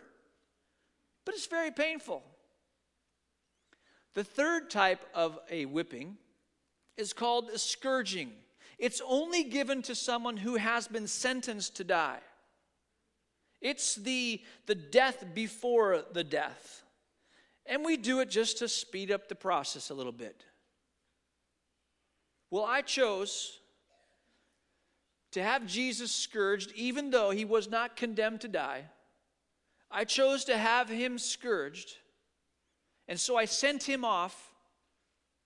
but 1.24 1.34
it's 1.34 1.46
very 1.46 1.70
painful. 1.70 2.22
The 4.14 4.24
third 4.24 4.70
type 4.70 5.04
of 5.14 5.38
a 5.50 5.66
whipping 5.66 6.16
is 6.96 7.12
called 7.12 7.50
a 7.50 7.58
scourging. 7.58 8.32
It's 8.78 9.02
only 9.06 9.44
given 9.44 9.82
to 9.82 9.94
someone 9.94 10.36
who 10.36 10.56
has 10.56 10.88
been 10.88 11.06
sentenced 11.06 11.76
to 11.76 11.84
die. 11.84 12.20
It's 13.60 13.94
the, 13.94 14.40
the 14.66 14.74
death 14.74 15.24
before 15.34 16.04
the 16.12 16.24
death. 16.24 16.82
And 17.66 17.84
we 17.84 17.96
do 17.96 18.20
it 18.20 18.30
just 18.30 18.58
to 18.58 18.68
speed 18.68 19.10
up 19.10 19.28
the 19.28 19.34
process 19.34 19.90
a 19.90 19.94
little 19.94 20.12
bit. 20.12 20.44
Well, 22.50 22.64
I 22.64 22.82
chose 22.82 23.58
to 25.32 25.42
have 25.42 25.66
Jesus 25.66 26.12
scourged, 26.12 26.72
even 26.74 27.10
though 27.10 27.30
he 27.30 27.44
was 27.44 27.68
not 27.68 27.96
condemned 27.96 28.40
to 28.42 28.48
die. 28.48 28.84
I 29.90 30.04
chose 30.04 30.44
to 30.44 30.56
have 30.56 30.88
him 30.88 31.18
scourged. 31.18 31.96
And 33.08 33.18
so 33.18 33.36
I 33.36 33.44
sent 33.44 33.84
him 33.84 34.04
off 34.04 34.52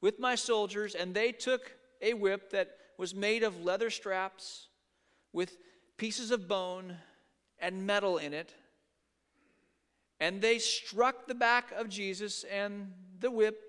with 0.00 0.18
my 0.18 0.34
soldiers, 0.34 0.94
and 0.94 1.14
they 1.14 1.32
took 1.32 1.72
a 2.00 2.14
whip 2.14 2.50
that 2.50 2.70
was 2.96 3.14
made 3.14 3.42
of 3.42 3.64
leather 3.64 3.90
straps 3.90 4.68
with 5.32 5.56
pieces 5.96 6.30
of 6.30 6.48
bone 6.48 6.96
and 7.58 7.86
metal 7.86 8.18
in 8.18 8.32
it. 8.32 8.54
And 10.18 10.40
they 10.40 10.58
struck 10.58 11.26
the 11.26 11.34
back 11.34 11.72
of 11.72 11.88
Jesus, 11.88 12.44
and 12.44 12.92
the 13.18 13.30
whip 13.30 13.60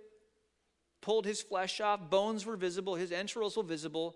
pulled 1.01 1.25
his 1.25 1.41
flesh 1.41 1.81
off. 1.81 2.09
Bones 2.09 2.45
were 2.45 2.55
visible, 2.55 2.95
his 2.95 3.11
entrails 3.11 3.57
were 3.57 3.63
visible. 3.63 4.15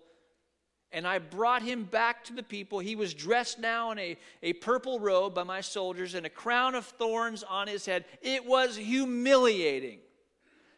And 0.92 1.06
I 1.06 1.18
brought 1.18 1.62
him 1.62 1.84
back 1.84 2.24
to 2.24 2.32
the 2.32 2.42
people. 2.42 2.78
He 2.78 2.96
was 2.96 3.12
dressed 3.12 3.58
now 3.58 3.90
in 3.90 3.98
a, 3.98 4.16
a 4.42 4.52
purple 4.54 5.00
robe 5.00 5.34
by 5.34 5.42
my 5.42 5.60
soldiers 5.60 6.14
and 6.14 6.24
a 6.24 6.30
crown 6.30 6.74
of 6.74 6.86
thorns 6.86 7.42
on 7.42 7.66
his 7.66 7.84
head. 7.84 8.04
It 8.22 8.46
was 8.46 8.76
humiliating. 8.76 9.98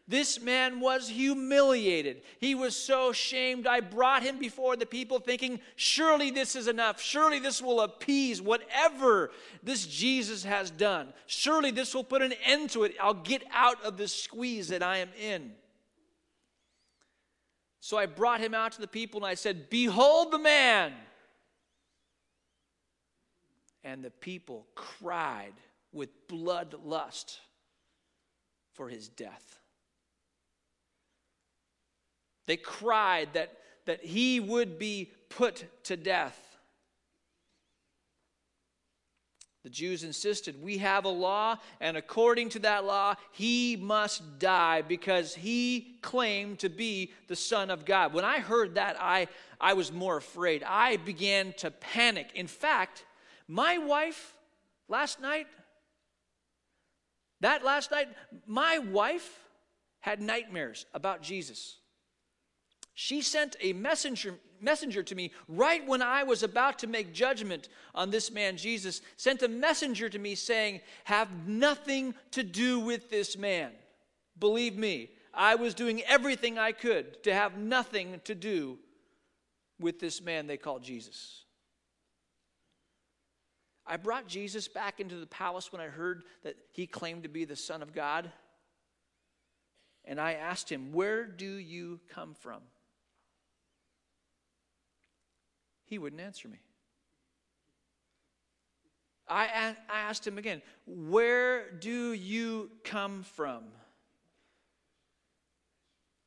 This 0.09 0.40
man 0.40 0.81
was 0.81 1.07
humiliated. 1.07 2.23
He 2.40 2.55
was 2.55 2.75
so 2.75 3.12
shamed. 3.12 3.66
I 3.66 3.81
brought 3.81 4.23
him 4.23 4.38
before 4.38 4.75
the 4.75 4.87
people 4.87 5.21
thinking, 5.21 5.61
surely 5.77 6.31
this 6.31 6.57
is 6.57 6.66
enough. 6.66 6.99
Surely 6.99 7.38
this 7.38 7.61
will 7.61 7.83
appease 7.83 8.40
whatever 8.40 9.31
this 9.62 9.87
Jesus 9.87 10.44
has 10.44 10.71
done. 10.71 11.12
Surely 11.27 11.71
this 11.71 11.94
will 11.94 12.05
put 12.05 12.23
an 12.23 12.33
end 12.47 12.71
to 12.71 12.85
it. 12.85 12.97
I'll 12.99 13.12
get 13.12 13.44
out 13.53 13.85
of 13.85 13.99
this 13.99 14.14
squeeze 14.14 14.68
that 14.68 14.83
I 14.83 14.99
am 14.99 15.11
in. 15.21 15.53
So 17.88 17.96
I 17.96 18.05
brought 18.05 18.40
him 18.40 18.53
out 18.53 18.72
to 18.72 18.83
the 18.83 18.87
people 18.87 19.20
and 19.20 19.27
I 19.27 19.33
said, 19.33 19.70
Behold 19.70 20.31
the 20.31 20.38
man. 20.38 20.92
And 23.83 24.05
the 24.05 24.11
people 24.11 24.66
cried 24.74 25.55
with 25.90 26.11
bloodlust 26.29 27.38
for 28.74 28.90
his 28.90 29.09
death. 29.09 29.59
They 32.44 32.59
cried 32.59 33.31
that, 33.33 33.57
that 33.87 34.05
he 34.05 34.38
would 34.38 34.79
be 34.79 35.11
put 35.31 35.64
to 35.85 35.96
death. 35.96 36.47
The 39.68 39.74
Jews 39.74 40.02
insisted, 40.02 40.62
We 40.62 40.78
have 40.78 41.04
a 41.04 41.11
law, 41.11 41.59
and 41.78 41.98
according 41.98 42.48
to 42.50 42.59
that 42.61 42.87
law, 42.87 43.16
he 43.33 43.76
must 43.76 44.38
die 44.38 44.81
because 44.81 45.35
he 45.35 45.98
claimed 46.00 46.61
to 46.61 46.70
be 46.70 47.12
the 47.26 47.37
Son 47.37 47.70
of 47.70 47.85
God. 47.85 48.14
When 48.14 48.24
I 48.24 48.38
heard 48.38 48.76
that, 48.76 48.96
I, 48.98 49.28
I 49.61 49.74
was 49.74 49.92
more 49.92 50.16
afraid. 50.16 50.62
I 50.62 50.96
began 50.96 51.52
to 51.59 51.70
panic. 51.70 52.31
In 52.35 52.46
fact, 52.46 53.04
my 53.46 53.76
wife 53.76 54.33
last 54.88 55.20
night, 55.20 55.48
that 57.40 57.62
last 57.62 57.90
night, 57.90 58.09
my 58.46 58.78
wife 58.78 59.38
had 60.00 60.22
nightmares 60.22 60.87
about 60.94 61.20
Jesus. 61.20 61.76
She 62.94 63.20
sent 63.20 63.54
a 63.61 63.74
messenger, 63.74 64.38
messenger 64.62 65.03
to 65.03 65.14
me 65.14 65.33
right 65.49 65.87
when 65.87 66.03
I 66.03 66.23
was 66.25 66.42
about 66.42 66.79
to 66.81 66.87
make 66.87 67.12
judgment 67.12 67.68
on 67.94 68.11
this 68.11 68.31
man 68.31 68.57
Jesus, 68.57 69.01
sent 69.16 69.42
a 69.42 69.49
messenger 69.49 70.09
to 70.09 70.18
me 70.18 70.35
saying, 70.35 70.81
Have 71.05 71.47
nothing 71.47 72.14
to 72.33 72.42
do 72.42 72.81
with 72.81 73.11
this 73.11 73.37
man. 73.37 73.73
Believe 74.38 74.77
me, 74.77 75.11
I 75.35 75.55
was 75.55 75.75
doing 75.75 76.03
everything 76.03 76.59
I 76.59 76.73
could 76.73 77.23
to 77.25 77.35
have 77.35 77.57
nothing 77.59 78.21
to 78.25 78.35
do 78.35 78.79
with 79.81 80.01
this 80.01 80.21
man 80.21 80.47
they 80.47 80.57
call 80.57 80.79
Jesus. 80.79 81.44
I 83.87 83.97
brought 83.97 84.27
Jesus 84.27 84.68
back 84.68 85.01
into 85.01 85.16
the 85.16 85.27
palace 85.27 85.73
when 85.73 85.81
I 85.81 85.87
heard 85.87 86.25
that 86.42 86.57
he 86.73 86.87
claimed 86.87 87.23
to 87.23 87.29
be 87.29 87.47
the 87.47 87.57
Son 87.57 87.83
of 87.83 87.94
God. 87.94 88.31
And 90.05 90.21
I 90.21 90.35
asked 90.35 90.71
him, 90.71 90.92
Where 90.92 91.25
do 91.25 91.47
you 91.47 92.01
come 92.12 92.35
from? 92.35 92.61
He 95.88 95.98
wouldn't 95.98 96.20
answer 96.20 96.48
me. 96.48 96.59
I, 99.31 99.74
asked 99.92 100.27
him 100.27 100.38
again, 100.38 100.62
Where 100.87 101.70
do 101.70 102.12
you 102.12 102.70
come 102.85 103.22
from? 103.22 103.64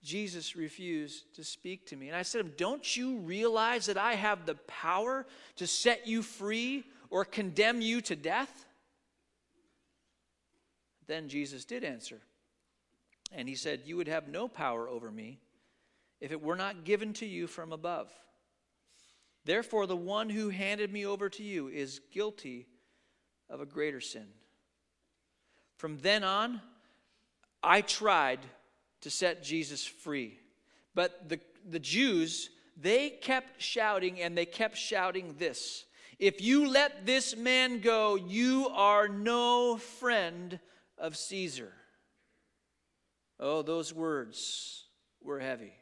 Jesus 0.03 0.55
refused 0.55 1.35
to 1.35 1.43
speak 1.43 1.87
to 1.87 1.95
me. 1.95 2.07
And 2.07 2.15
I 2.15 2.23
said, 2.23 2.57
Don't 2.57 2.95
you 2.95 3.17
realize 3.17 3.85
that 3.87 3.97
I 3.97 4.15
have 4.15 4.45
the 4.45 4.55
power 4.55 5.25
to 5.57 5.67
set 5.67 6.07
you 6.07 6.21
free 6.21 6.83
or 7.09 7.25
condemn 7.25 7.81
you 7.81 8.01
to 8.01 8.15
death? 8.15 8.65
Then 11.07 11.27
Jesus 11.27 11.65
did 11.65 11.83
answer. 11.83 12.19
And 13.31 13.47
he 13.47 13.55
said, 13.55 13.81
You 13.85 13.97
would 13.97 14.07
have 14.07 14.27
no 14.27 14.47
power 14.47 14.87
over 14.87 15.11
me 15.11 15.39
if 16.19 16.31
it 16.31 16.41
were 16.41 16.55
not 16.55 16.83
given 16.83 17.13
to 17.13 17.25
you 17.25 17.47
from 17.47 17.71
above. 17.71 18.11
Therefore, 19.45 19.87
the 19.87 19.97
one 19.97 20.29
who 20.29 20.49
handed 20.49 20.91
me 20.93 21.05
over 21.05 21.29
to 21.29 21.43
you 21.43 21.67
is 21.67 22.01
guilty 22.11 22.67
of 23.49 23.59
a 23.59 23.65
greater 23.65 24.01
sin. 24.01 24.27
From 25.77 25.97
then 25.97 26.23
on, 26.23 26.61
I 27.63 27.81
tried 27.81 28.39
to 29.01 29.09
set 29.09 29.43
Jesus 29.43 29.85
free. 29.85 30.37
But 30.93 31.27
the, 31.27 31.39
the 31.67 31.79
Jews, 31.79 32.49
they 32.77 33.09
kept 33.09 33.61
shouting, 33.61 34.21
and 34.21 34.37
they 34.37 34.45
kept 34.45 34.77
shouting 34.77 35.35
this 35.37 35.85
If 36.19 36.41
you 36.41 36.69
let 36.69 37.05
this 37.05 37.35
man 37.35 37.79
go, 37.79 38.15
you 38.15 38.69
are 38.69 39.07
no 39.07 39.77
friend 39.77 40.59
of 40.97 41.17
Caesar. 41.17 41.73
Oh, 43.39 43.63
those 43.63 43.91
words 43.91 44.85
were 45.19 45.39
heavy. 45.39 45.73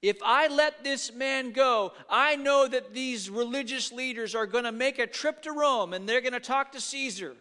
If 0.00 0.18
I 0.22 0.46
let 0.46 0.84
this 0.84 1.12
man 1.12 1.50
go, 1.50 1.92
I 2.08 2.36
know 2.36 2.68
that 2.68 2.94
these 2.94 3.28
religious 3.28 3.90
leaders 3.90 4.34
are 4.34 4.46
going 4.46 4.64
to 4.64 4.72
make 4.72 4.98
a 4.98 5.06
trip 5.06 5.42
to 5.42 5.52
Rome 5.52 5.92
and 5.92 6.08
they're 6.08 6.20
going 6.20 6.34
to 6.34 6.40
talk 6.40 6.72
to 6.72 6.80
Caesar 6.80 7.34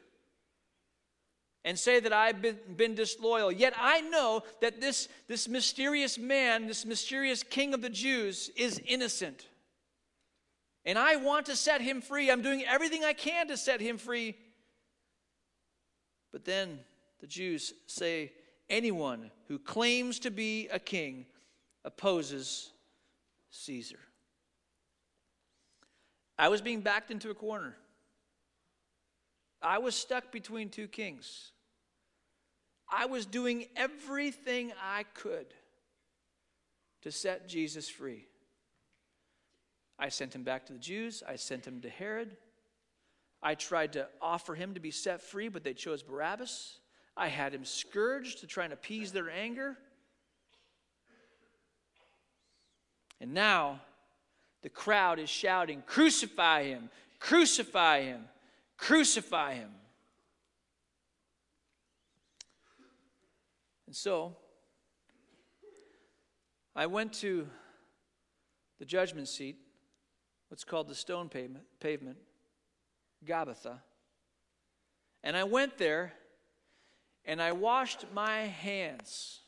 and 1.63 1.77
say 1.77 1.99
that 1.99 2.13
I've 2.13 2.41
been, 2.41 2.57
been, 2.75 2.95
disloyal. 2.95 3.51
Yet 3.51 3.73
I 3.79 4.01
know 4.01 4.41
that 4.61 4.81
this, 4.81 5.07
this 5.27 5.47
mysterious 5.47 6.17
man, 6.17 6.65
this 6.65 6.85
mysterious 6.85 7.43
king 7.43 7.73
of 7.73 7.81
the 7.81 7.89
Jews, 7.89 8.49
is 8.55 8.81
innocent. 8.87 9.45
And 10.83 10.97
I 10.97 11.17
want 11.17 11.47
to 11.47 11.55
set 11.55 11.81
him 11.81 12.01
free. 12.01 12.31
I'm 12.31 12.41
doing 12.41 12.63
everything 12.63 13.03
I 13.03 13.13
can 13.13 13.49
to 13.49 13.57
set 13.57 13.81
him 13.81 13.97
free. 13.97 14.35
But 16.31 16.45
then 16.45 16.79
the 17.19 17.27
Jews 17.27 17.73
say, 17.85 18.31
anyone 18.69 19.31
who 19.47 19.59
claims 19.59 20.19
to 20.19 20.31
be 20.31 20.69
a 20.69 20.79
king 20.79 21.25
opposes 21.87 22.69
Caesar. 23.49 23.99
I 26.37 26.49
was 26.49 26.61
being 26.61 26.81
backed 26.81 27.11
into 27.11 27.31
a 27.31 27.33
corner. 27.33 27.77
I 29.61 29.77
was 29.79 29.95
stuck 29.95 30.31
between 30.31 30.69
two 30.69 30.87
kings. 30.87 31.51
I 32.91 33.05
was 33.05 33.25
doing 33.25 33.65
everything 33.77 34.73
I 34.83 35.03
could 35.13 35.47
to 37.03 37.11
set 37.11 37.47
Jesus 37.47 37.87
free. 37.87 38.27
I 39.97 40.09
sent 40.09 40.35
him 40.35 40.43
back 40.43 40.65
to 40.65 40.73
the 40.73 40.79
Jews, 40.79 41.23
I 41.27 41.37
sent 41.37 41.65
him 41.65 41.79
to 41.81 41.89
Herod. 41.89 42.35
I 43.41 43.55
tried 43.55 43.93
to 43.93 44.07
offer 44.21 44.55
him 44.55 44.73
to 44.73 44.79
be 44.79 44.91
set 44.91 45.21
free, 45.21 45.47
but 45.47 45.63
they 45.63 45.73
chose 45.73 46.03
Barabbas. 46.03 46.79
I 47.15 47.27
had 47.27 47.53
him 47.53 47.65
scourged 47.65 48.39
to 48.39 48.47
try 48.47 48.65
and 48.65 48.73
appease 48.73 49.11
their 49.11 49.29
anger. 49.29 49.77
And 53.19 53.33
now 53.33 53.81
the 54.61 54.69
crowd 54.69 55.19
is 55.19 55.29
shouting, 55.29 55.83
Crucify 55.85 56.63
him! 56.63 56.89
Crucify 57.19 58.03
him! 58.03 58.25
Crucify 58.77 59.55
him! 59.55 59.69
And 63.87 63.95
so 63.95 64.35
I 66.75 66.85
went 66.85 67.13
to 67.13 67.47
the 68.77 68.85
judgment 68.85 69.27
seat, 69.27 69.57
what's 70.49 70.63
called 70.63 70.87
the 70.87 70.95
stone 70.95 71.29
pavement, 71.29 71.65
pavement 71.79 72.17
Gabbatha. 73.25 73.79
And 75.23 75.35
I 75.35 75.43
went 75.43 75.77
there 75.77 76.13
and 77.25 77.41
I 77.41 77.51
washed 77.51 78.05
my 78.13 78.41
hands 78.41 79.39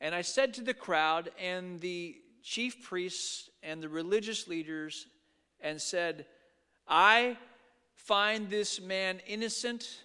and 0.00 0.14
I 0.14 0.22
said 0.22 0.54
to 0.54 0.62
the 0.62 0.74
crowd 0.74 1.30
and 1.40 1.80
the 1.80 2.16
chief 2.42 2.82
priests 2.82 3.50
and 3.62 3.82
the 3.82 3.88
religious 3.88 4.46
leaders, 4.46 5.06
and 5.60 5.80
said, 5.80 6.26
I 6.86 7.36
find 7.94 8.48
this 8.48 8.80
man 8.80 9.20
innocent. 9.26 10.02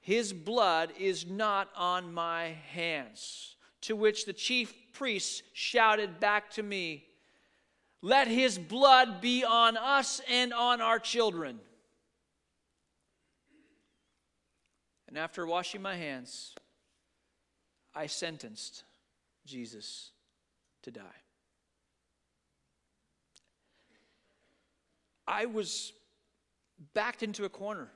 His 0.00 0.32
blood 0.32 0.92
is 0.98 1.26
not 1.26 1.68
on 1.76 2.12
my 2.12 2.56
hands. 2.70 3.56
To 3.82 3.96
which 3.96 4.24
the 4.24 4.32
chief 4.32 4.74
priests 4.92 5.42
shouted 5.52 6.20
back 6.20 6.50
to 6.52 6.62
me, 6.62 7.04
Let 8.02 8.28
his 8.28 8.58
blood 8.58 9.20
be 9.20 9.44
on 9.44 9.76
us 9.76 10.20
and 10.30 10.52
on 10.52 10.80
our 10.80 10.98
children. 10.98 11.58
And 15.08 15.18
after 15.18 15.46
washing 15.46 15.82
my 15.82 15.96
hands, 15.96 16.54
I 17.94 18.06
sentenced 18.06 18.84
Jesus 19.46 20.10
to 20.82 20.90
die. 20.90 21.02
I 25.26 25.46
was 25.46 25.92
backed 26.94 27.22
into 27.22 27.44
a 27.44 27.48
corner. 27.48 27.88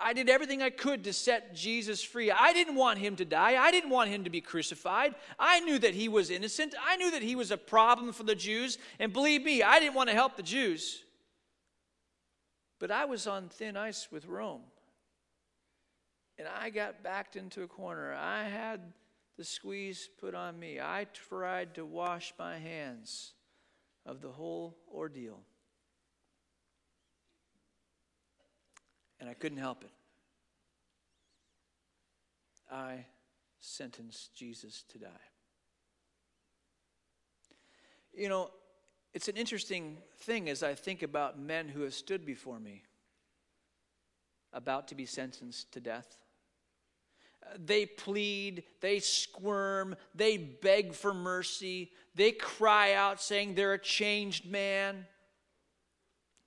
I 0.00 0.14
did 0.14 0.28
everything 0.30 0.62
I 0.62 0.70
could 0.70 1.04
to 1.04 1.12
set 1.12 1.54
Jesus 1.54 2.02
free. 2.02 2.30
I 2.30 2.52
didn't 2.52 2.76
want 2.76 2.98
him 2.98 3.14
to 3.16 3.24
die. 3.24 3.62
I 3.62 3.70
didn't 3.70 3.90
want 3.90 4.10
him 4.10 4.24
to 4.24 4.30
be 4.30 4.40
crucified. 4.40 5.14
I 5.38 5.60
knew 5.60 5.78
that 5.78 5.94
he 5.94 6.08
was 6.08 6.30
innocent. 6.30 6.74
I 6.82 6.96
knew 6.96 7.10
that 7.10 7.22
he 7.22 7.36
was 7.36 7.50
a 7.50 7.58
problem 7.58 8.12
for 8.12 8.22
the 8.22 8.34
Jews. 8.34 8.78
And 8.98 9.12
believe 9.12 9.44
me, 9.44 9.62
I 9.62 9.78
didn't 9.78 9.94
want 9.94 10.08
to 10.08 10.14
help 10.14 10.36
the 10.36 10.42
Jews. 10.42 11.04
But 12.78 12.90
I 12.90 13.04
was 13.04 13.26
on 13.26 13.48
thin 13.48 13.76
ice 13.76 14.08
with 14.10 14.26
Rome. 14.26 14.62
And 16.38 16.48
I 16.48 16.70
got 16.70 17.02
backed 17.02 17.36
into 17.36 17.62
a 17.62 17.68
corner. 17.68 18.14
I 18.14 18.44
had 18.44 18.80
the 19.42 19.46
squeeze 19.46 20.08
put 20.20 20.36
on 20.36 20.56
me. 20.56 20.78
I 20.78 21.08
tried 21.28 21.74
to 21.74 21.84
wash 21.84 22.32
my 22.38 22.58
hands 22.58 23.32
of 24.06 24.20
the 24.20 24.28
whole 24.28 24.76
ordeal. 24.94 25.40
And 29.18 29.28
I 29.28 29.34
couldn't 29.34 29.58
help 29.58 29.82
it. 29.82 29.90
I 32.70 33.04
sentenced 33.58 34.32
Jesus 34.32 34.84
to 34.90 34.98
die. 34.98 35.26
You 38.14 38.28
know, 38.28 38.50
it's 39.12 39.26
an 39.26 39.36
interesting 39.36 39.98
thing 40.18 40.50
as 40.50 40.62
I 40.62 40.76
think 40.76 41.02
about 41.02 41.36
men 41.36 41.68
who 41.68 41.80
have 41.80 41.94
stood 41.94 42.24
before 42.24 42.60
me 42.60 42.84
about 44.52 44.86
to 44.86 44.94
be 44.94 45.04
sentenced 45.04 45.72
to 45.72 45.80
death. 45.80 46.21
They 47.58 47.86
plead, 47.86 48.64
they 48.80 48.98
squirm, 48.98 49.96
they 50.14 50.36
beg 50.36 50.94
for 50.94 51.12
mercy, 51.14 51.90
they 52.14 52.32
cry 52.32 52.94
out 52.94 53.20
saying 53.20 53.54
they're 53.54 53.74
a 53.74 53.78
changed 53.78 54.46
man. 54.46 55.06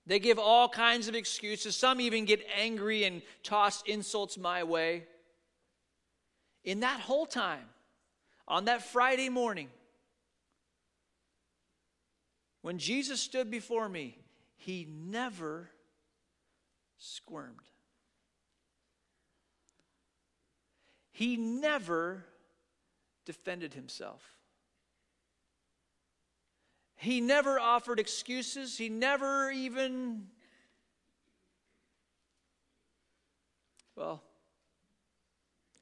They 0.07 0.19
give 0.19 0.37
all 0.37 0.69
kinds 0.69 1.07
of 1.07 1.15
excuses. 1.15 1.75
Some 1.75 1.99
even 1.99 2.25
get 2.25 2.45
angry 2.55 3.05
and 3.05 3.23
toss 3.41 3.81
insults 3.87 4.37
my 4.37 4.63
way. 4.63 5.05
In 6.63 6.81
that 6.81 6.99
whole 6.99 7.25
time, 7.25 7.65
on 8.47 8.65
that 8.65 8.83
Friday 8.83 9.29
morning, 9.29 9.69
when 12.61 12.77
Jesus 12.77 13.19
stood 13.19 13.49
before 13.49 13.89
me, 13.89 14.17
he 14.57 14.87
never 14.89 15.69
squirmed. 16.97 17.69
He 21.15 21.37
never 21.37 22.25
defended 23.23 23.73
himself. 23.73 24.21
He 26.97 27.21
never 27.21 27.57
offered 27.57 28.01
excuses. 28.01 28.77
He 28.77 28.89
never 28.89 29.49
even, 29.49 30.27
well, 33.95 34.23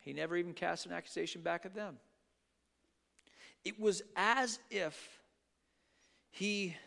he 0.02 0.14
never 0.14 0.38
even 0.38 0.54
cast 0.54 0.86
an 0.86 0.92
accusation 0.92 1.42
back 1.42 1.66
at 1.66 1.74
them. 1.74 1.98
It 3.66 3.80
was 3.80 4.04
as 4.16 4.60
if 4.70 5.20
he 6.30 6.78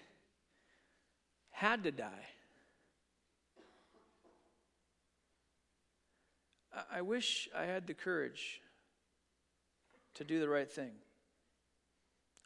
had 1.50 1.82
to 1.82 1.90
die. 1.90 2.26
I 6.90 7.00
wish 7.02 7.48
I 7.56 7.64
had 7.64 7.86
the 7.86 7.94
courage 7.94 8.60
to 10.14 10.24
do 10.24 10.40
the 10.40 10.48
right 10.48 10.70
thing. 10.70 10.92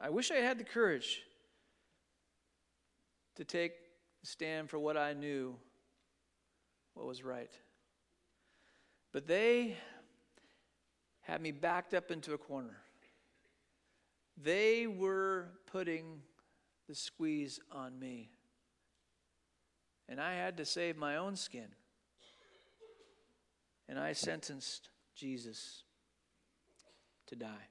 I 0.00 0.10
wish 0.10 0.30
I 0.30 0.36
had 0.36 0.58
the 0.58 0.64
courage 0.64 1.22
to 3.36 3.44
take 3.44 3.72
a 4.22 4.26
stand 4.26 4.70
for 4.70 4.78
what 4.78 4.96
I 4.96 5.12
knew 5.12 5.56
what 6.94 7.06
was 7.06 7.24
right. 7.24 7.50
But 9.12 9.26
they 9.26 9.76
had 11.22 11.40
me 11.40 11.50
backed 11.50 11.94
up 11.94 12.10
into 12.10 12.32
a 12.32 12.38
corner. 12.38 12.76
They 14.36 14.86
were 14.86 15.48
putting 15.70 16.22
the 16.88 16.94
squeeze 16.94 17.60
on 17.72 17.98
me. 17.98 18.30
And 20.08 20.20
I 20.20 20.34
had 20.34 20.56
to 20.56 20.64
save 20.64 20.96
my 20.96 21.16
own 21.16 21.36
skin 21.36 21.68
and 23.90 23.98
I 23.98 24.12
sentenced 24.12 24.88
Jesus 25.16 25.82
to 27.26 27.34
die. 27.34 27.66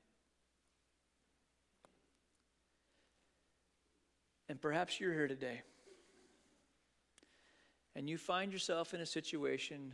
And 4.49 4.61
perhaps 4.61 4.99
you're 4.99 5.13
here 5.13 5.29
today 5.29 5.61
and 7.95 8.09
you 8.09 8.17
find 8.17 8.51
yourself 8.51 8.93
in 8.93 8.99
a 8.99 9.05
situation 9.05 9.93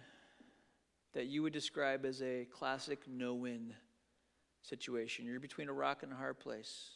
that 1.13 1.27
you 1.27 1.43
would 1.43 1.53
describe 1.53 2.05
as 2.05 2.23
a 2.23 2.47
classic 2.51 2.99
no 3.07 3.35
win 3.35 3.75
situation. 4.63 5.25
You're 5.25 5.39
between 5.39 5.69
a 5.69 5.73
rock 5.73 6.01
and 6.01 6.11
a 6.11 6.15
hard 6.15 6.39
place. 6.39 6.89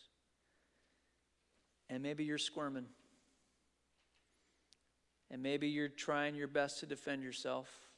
And 1.88 2.02
maybe 2.02 2.24
you're 2.24 2.40
squirming. 2.40 2.86
And 5.30 5.44
maybe 5.44 5.68
you're 5.68 5.88
trying 5.88 6.34
your 6.34 6.48
best 6.48 6.80
to 6.80 6.88
defend 6.88 7.22
yourself 7.22 7.89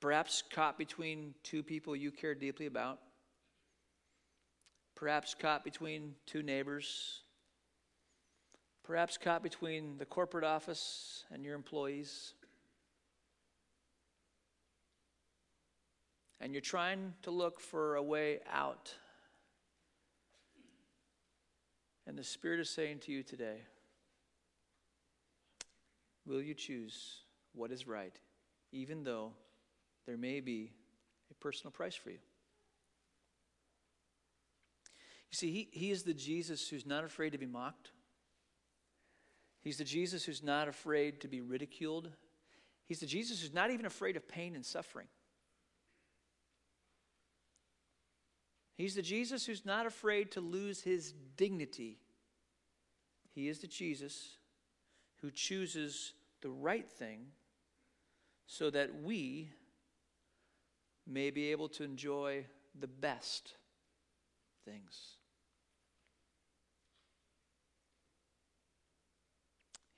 perhaps 0.00 0.42
caught 0.52 0.78
between 0.78 1.34
two 1.42 1.62
people 1.62 1.96
you 1.96 2.10
care 2.10 2.34
deeply 2.34 2.66
about, 2.66 2.98
perhaps 4.94 5.34
caught 5.34 5.64
between 5.64 6.14
two 6.26 6.42
neighbors, 6.42 7.20
perhaps 8.84 9.18
caught 9.18 9.42
between 9.42 9.98
the 9.98 10.04
corporate 10.04 10.44
office 10.44 11.24
and 11.32 11.44
your 11.44 11.54
employees. 11.54 12.34
And 16.40 16.52
you're 16.52 16.60
trying 16.60 17.14
to 17.22 17.30
look 17.32 17.60
for 17.60 17.96
a 17.96 18.02
way 18.02 18.38
out. 18.50 18.94
And 22.06 22.16
the 22.16 22.24
Spirit 22.24 22.60
is 22.60 22.70
saying 22.70 23.00
to 23.00 23.12
you 23.12 23.22
today, 23.22 23.58
Will 26.24 26.42
you 26.42 26.54
choose 26.54 27.22
what 27.54 27.72
is 27.72 27.86
right, 27.86 28.14
even 28.70 29.02
though 29.02 29.32
there 30.08 30.16
may 30.16 30.40
be 30.40 30.72
a 31.30 31.34
personal 31.34 31.70
price 31.70 31.94
for 31.94 32.08
you. 32.08 32.16
You 35.30 35.36
see, 35.36 35.52
he, 35.52 35.68
he 35.70 35.90
is 35.90 36.02
the 36.02 36.14
Jesus 36.14 36.66
who's 36.66 36.86
not 36.86 37.04
afraid 37.04 37.32
to 37.32 37.38
be 37.38 37.44
mocked. 37.44 37.90
He's 39.60 39.76
the 39.76 39.84
Jesus 39.84 40.24
who's 40.24 40.42
not 40.42 40.66
afraid 40.66 41.20
to 41.20 41.28
be 41.28 41.42
ridiculed. 41.42 42.08
He's 42.86 43.00
the 43.00 43.06
Jesus 43.06 43.42
who's 43.42 43.52
not 43.52 43.70
even 43.70 43.84
afraid 43.84 44.16
of 44.16 44.26
pain 44.26 44.54
and 44.54 44.64
suffering. 44.64 45.08
He's 48.78 48.94
the 48.94 49.02
Jesus 49.02 49.44
who's 49.44 49.66
not 49.66 49.84
afraid 49.84 50.30
to 50.30 50.40
lose 50.40 50.80
his 50.80 51.12
dignity. 51.36 51.98
He 53.34 53.46
is 53.46 53.58
the 53.58 53.66
Jesus 53.66 54.38
who 55.20 55.30
chooses 55.30 56.14
the 56.40 56.48
right 56.48 56.88
thing 56.88 57.26
so 58.46 58.70
that 58.70 59.02
we 59.02 59.50
may 61.08 61.30
be 61.30 61.50
able 61.50 61.68
to 61.70 61.82
enjoy 61.82 62.44
the 62.78 62.86
best 62.86 63.54
things. 64.64 65.16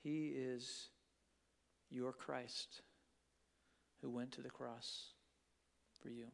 He 0.01 0.29
is 0.29 0.87
your 1.89 2.13
Christ 2.13 2.81
who 4.01 4.09
went 4.09 4.31
to 4.31 4.41
the 4.41 4.49
cross 4.49 5.09
for 6.01 6.09
you. 6.09 6.27